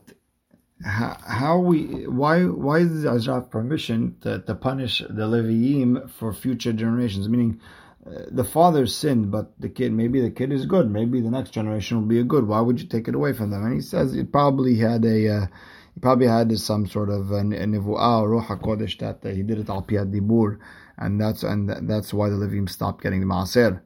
how, 0.84 1.17
how 1.26 1.60
we 1.60 2.08
why 2.08 2.43
why 2.46 2.80
does 2.80 3.06
Azra 3.06 3.36
have 3.36 3.50
permission 3.50 4.17
to, 4.22 4.39
to 4.39 4.56
punish 4.56 5.00
the 5.00 5.28
Leviim 5.28 6.10
for 6.10 6.34
future 6.34 6.74
generations? 6.74 7.30
Meaning, 7.30 7.60
the 8.06 8.44
father 8.44 8.86
sinned, 8.86 9.32
but 9.32 9.54
the 9.60 9.70
kid 9.70 9.94
maybe 9.94 10.20
the 10.20 10.32
kid 10.32 10.52
is 10.52 10.66
good. 10.66 10.89
Maybe 10.89 11.22
the 11.22 11.32
next 11.32 11.52
generation 11.52 11.98
will 11.98 12.08
be 12.08 12.20
a 12.20 12.24
good. 12.24 12.48
Why 12.48 12.60
would 12.60 12.82
you 12.82 12.88
take 12.88 13.08
it 13.08 13.16
away 13.16 13.34
from 13.34 13.50
them? 13.50 13.63
And 13.63 13.74
he 13.74 13.82
says 13.82 14.13
it 14.13 14.32
probably 14.32 14.76
had 14.78 15.06
a 15.06 15.30
uh, 15.30 15.48
he 15.94 16.00
probably 16.02 16.28
had 16.28 16.58
some 16.60 16.86
sort 16.88 17.10
of 17.10 17.32
a, 17.32 17.42
nevuah 17.42 18.22
or 18.22 18.42
hakodesh 18.42 18.98
that 19.00 19.26
uh, 19.26 19.34
he 19.34 19.44
did 19.44 19.60
it 19.60 19.70
al 19.70 19.84
dibur, 19.84 20.60
and 20.98 21.22
that's 21.22 21.44
and 21.44 21.89
that's 21.89 22.13
why 22.13 22.30
the 22.30 22.36
Leviim 22.36 22.70
stopped 22.70 23.04
getting 23.04 23.22
the 23.22 23.26
maaser. 23.26 23.82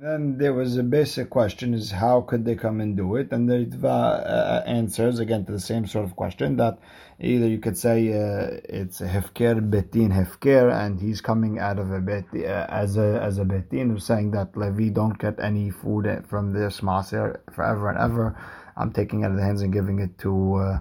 Then 0.00 0.38
there 0.38 0.54
was 0.54 0.78
a 0.78 0.82
basic 0.82 1.28
question: 1.28 1.74
is 1.74 1.90
how 1.90 2.22
could 2.22 2.46
they 2.46 2.54
come 2.54 2.80
and 2.80 2.96
do 2.96 3.16
it? 3.16 3.32
And 3.32 3.46
the 3.46 3.66
Ritva 3.66 3.84
uh, 3.84 4.62
answers 4.66 5.18
again 5.18 5.44
to 5.44 5.52
the 5.52 5.60
same 5.60 5.86
sort 5.86 6.06
of 6.06 6.16
question 6.16 6.56
that 6.56 6.78
either 7.18 7.46
you 7.46 7.58
could 7.58 7.76
say 7.76 8.08
uh, 8.08 8.60
it's 8.64 9.02
hefker 9.02 9.60
betin 9.60 10.10
hefker, 10.10 10.72
and 10.72 10.98
he's 10.98 11.20
coming 11.20 11.58
out 11.58 11.78
of 11.78 11.90
a 11.90 12.00
bet 12.00 12.24
uh, 12.32 12.64
as 12.70 12.96
a 12.96 13.20
as 13.22 13.36
a 13.36 13.44
betin, 13.44 13.90
who's 13.90 14.06
saying 14.06 14.30
that 14.30 14.56
Levi 14.56 14.88
don't 14.88 15.18
get 15.18 15.38
any 15.38 15.68
food 15.68 16.24
from 16.26 16.54
this 16.54 16.80
maser 16.80 17.38
forever 17.52 17.90
and 17.90 17.98
ever. 17.98 18.38
I'm 18.78 18.92
taking 18.92 19.20
it 19.20 19.24
out 19.26 19.32
of 19.32 19.36
the 19.36 19.42
hands 19.42 19.60
and 19.60 19.70
giving 19.70 19.98
it 19.98 20.16
to 20.20 20.54
uh, 20.54 20.78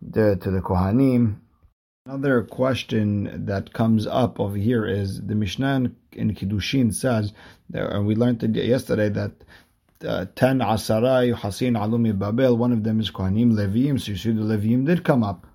the 0.00 0.36
to 0.36 0.50
the 0.50 0.60
kohanim. 0.60 1.36
Another 2.06 2.42
question 2.42 3.46
that 3.46 3.72
comes 3.72 4.06
up 4.06 4.38
over 4.38 4.58
here 4.58 4.84
is 4.84 5.22
the 5.22 5.34
Mishnah 5.34 5.90
in 6.12 6.34
Kiddushin 6.34 6.94
says, 6.94 7.32
and 7.72 8.06
we 8.06 8.14
learned 8.14 8.42
yesterday 8.54 9.08
that 9.08 9.32
uh, 10.06 10.26
ten 10.34 10.58
asara 10.58 11.26
yuhasin 11.26 11.78
alumi 11.78 12.12
babel. 12.18 12.58
One 12.58 12.72
of 12.72 12.84
them 12.84 13.00
is 13.00 13.10
Kohanim 13.10 13.54
Leviim. 13.54 13.98
So 13.98 14.10
you 14.10 14.18
see 14.18 14.32
the 14.32 14.42
Leviim 14.42 14.84
did 14.84 15.02
come 15.02 15.24
up. 15.24 15.46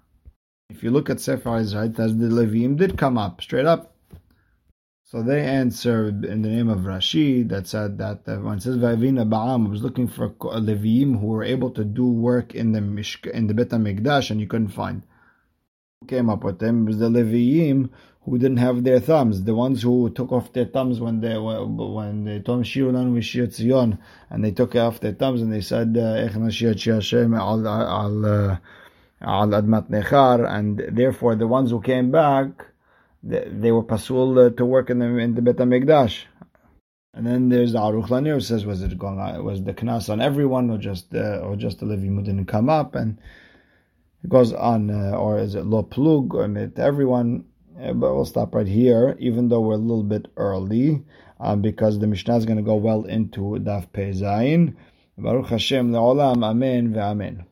If 0.71 0.81
you 0.81 0.89
look 0.89 1.11
at 1.11 1.19
Sefer 1.19 1.59
Israel, 1.59 1.93
as 1.95 2.17
the 2.17 2.25
Leviim 2.25 2.77
did 2.77 2.97
come 2.97 3.19
up 3.19 3.41
straight 3.41 3.67
up. 3.67 3.93
So 5.03 5.21
they 5.21 5.41
answered 5.41 6.25
in 6.25 6.41
the 6.41 6.49
name 6.49 6.69
of 6.69 6.79
Rashi 6.79 7.47
that 7.49 7.67
said 7.67 7.99
that 7.99 8.25
when 8.25 8.57
it 8.57 8.63
says 8.63 8.77
Vavina 8.77 9.29
Ba'am 9.29 9.69
was 9.69 9.83
looking 9.83 10.07
for 10.07 10.29
Leviim 10.29 11.19
who 11.19 11.27
were 11.27 11.43
able 11.43 11.69
to 11.69 11.83
do 11.83 12.07
work 12.07 12.55
in 12.55 12.71
the 12.71 12.79
Mishk, 12.79 13.27
in 13.27 13.45
the 13.45 13.53
Bet 13.53 13.69
Hamikdash 13.69 14.31
and 14.31 14.41
you 14.41 14.47
couldn't 14.47 14.69
find 14.69 15.03
came 16.07 16.29
up 16.29 16.45
with 16.45 16.59
them 16.59 16.85
was 16.85 16.97
the 16.97 17.09
Leviim 17.09 17.89
who 18.23 18.37
didn't 18.37 18.57
have 18.57 18.83
their 18.83 19.01
thumbs, 19.01 19.43
the 19.43 19.53
ones 19.53 19.81
who 19.81 20.09
took 20.09 20.31
off 20.31 20.53
their 20.53 20.65
thumbs 20.65 20.99
when 21.01 21.19
they 21.19 21.37
when 21.37 22.23
they 22.23 22.39
told 22.39 22.63
Shirulan 22.63 23.13
Tzion, 23.17 23.97
and 24.29 24.43
they 24.43 24.51
took 24.51 24.75
off 24.75 25.01
their 25.01 25.13
thumbs 25.13 25.41
and 25.41 25.51
they 25.51 25.59
said 25.61 25.97
Ech 25.97 26.33
Hashem 26.33 27.33
al 27.33 27.67
al 27.67 28.25
al 29.21 29.47
Admat 29.49 29.89
Nechar, 29.89 30.49
and 30.49 30.81
therefore 30.89 31.35
the 31.35 31.47
ones 31.47 31.71
who 31.71 31.81
came 31.81 32.11
back 32.11 32.67
they, 33.21 33.49
they 33.51 33.71
were 33.71 33.83
pasul 33.83 34.39
uh, 34.39 34.49
to 34.51 34.65
work 34.65 34.89
in 34.89 34.99
the 34.99 35.05
in 35.17 35.35
the 35.35 35.41
Bet 35.41 35.57
Hamikdash. 35.57 36.23
And 37.13 37.27
then 37.27 37.49
there's 37.49 37.73
the 37.73 37.79
Aruch 37.79 38.07
LaNer 38.07 38.41
says 38.41 38.65
was 38.65 38.81
it 38.81 38.97
going 38.97 39.19
on, 39.19 39.43
was 39.43 39.63
the 39.63 39.73
knas 39.73 40.09
on 40.09 40.21
everyone 40.21 40.69
or 40.69 40.77
just 40.77 41.13
uh, 41.13 41.39
or 41.39 41.57
just 41.57 41.79
the 41.79 41.85
Levim 41.85 42.15
who 42.15 42.23
didn't 42.23 42.45
come 42.45 42.69
up 42.69 42.95
and 42.95 43.19
it 44.23 44.29
goes 44.29 44.53
on, 44.53 44.89
uh, 44.89 45.17
or 45.17 45.39
is 45.39 45.55
it 45.55 45.65
lo 45.65 45.83
plug, 45.83 46.33
or 46.35 46.47
mit 46.47 46.77
everyone? 46.77 47.45
Uh, 47.81 47.93
but 47.93 48.13
we'll 48.13 48.25
stop 48.25 48.53
right 48.53 48.67
here, 48.67 49.15
even 49.19 49.49
though 49.49 49.61
we're 49.61 49.75
a 49.75 49.77
little 49.77 50.03
bit 50.03 50.27
early, 50.35 51.01
um, 51.39 51.61
because 51.61 51.99
the 51.99 52.07
Mishnah 52.07 52.37
is 52.37 52.45
going 52.45 52.57
to 52.57 52.63
go 52.63 52.75
well 52.75 53.03
into 53.05 53.41
Daf 53.59 53.91
Pei 53.93 54.11
Zayin. 54.11 54.75
Baruch 55.17 55.47
Hashem 55.47 55.91
le'olam, 55.91 56.43
amen 56.43 56.93
ve'amen. 56.93 57.45